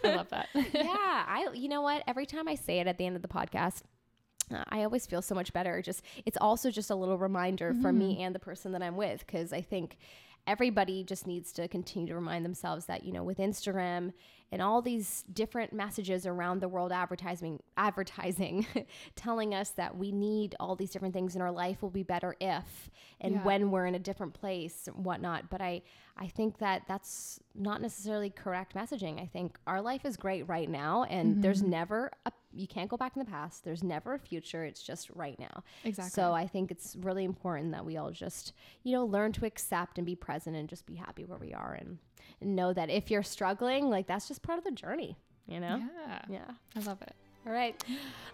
[0.03, 0.47] I love that.
[0.73, 1.49] yeah, I.
[1.53, 2.03] You know what?
[2.07, 3.81] Every time I say it at the end of the podcast.
[4.53, 5.81] uh, I always feel so much better.
[5.81, 9.25] Just it's also just a little reminder for me and the person that I'm with
[9.25, 9.97] because I think
[10.49, 14.11] everybody just needs to continue to remind themselves that you know with Instagram
[14.51, 18.65] and all these different messages around the world advertising advertising
[19.15, 22.35] telling us that we need all these different things in our life will be better
[22.41, 22.89] if
[23.21, 23.43] and Yeah.
[23.43, 25.51] when we're in a different place and whatnot.
[25.51, 25.83] But i
[26.17, 29.21] i think that that's not necessarily correct messaging.
[29.21, 31.69] I think our life is great right now and there's mm-hmm.
[31.69, 33.63] never a you can't go back in the past.
[33.63, 34.63] There's never a future.
[34.65, 35.63] It's just right now.
[35.83, 36.11] Exactly.
[36.11, 38.53] so i think it's really important that we all just
[38.83, 41.73] you know learn to accept and be present and just be happy where we are
[41.79, 41.97] and,
[42.41, 45.17] and know that if you're struggling like that's just part of the journey
[45.49, 45.81] you know?
[46.07, 46.19] Yeah.
[46.29, 46.51] yeah.
[46.75, 47.15] I love it.
[47.45, 47.83] all right.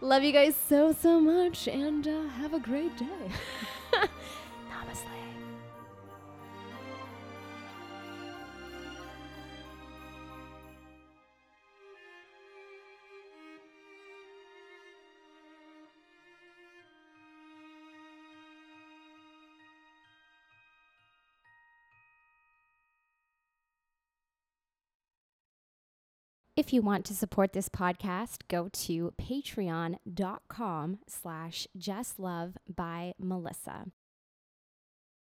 [0.01, 3.31] Love you guys so so much and uh, have a great day.
[3.93, 5.34] NamaSLAY
[26.57, 33.87] If you want to support this podcast, go to patreon.com slash justlove by Melissa.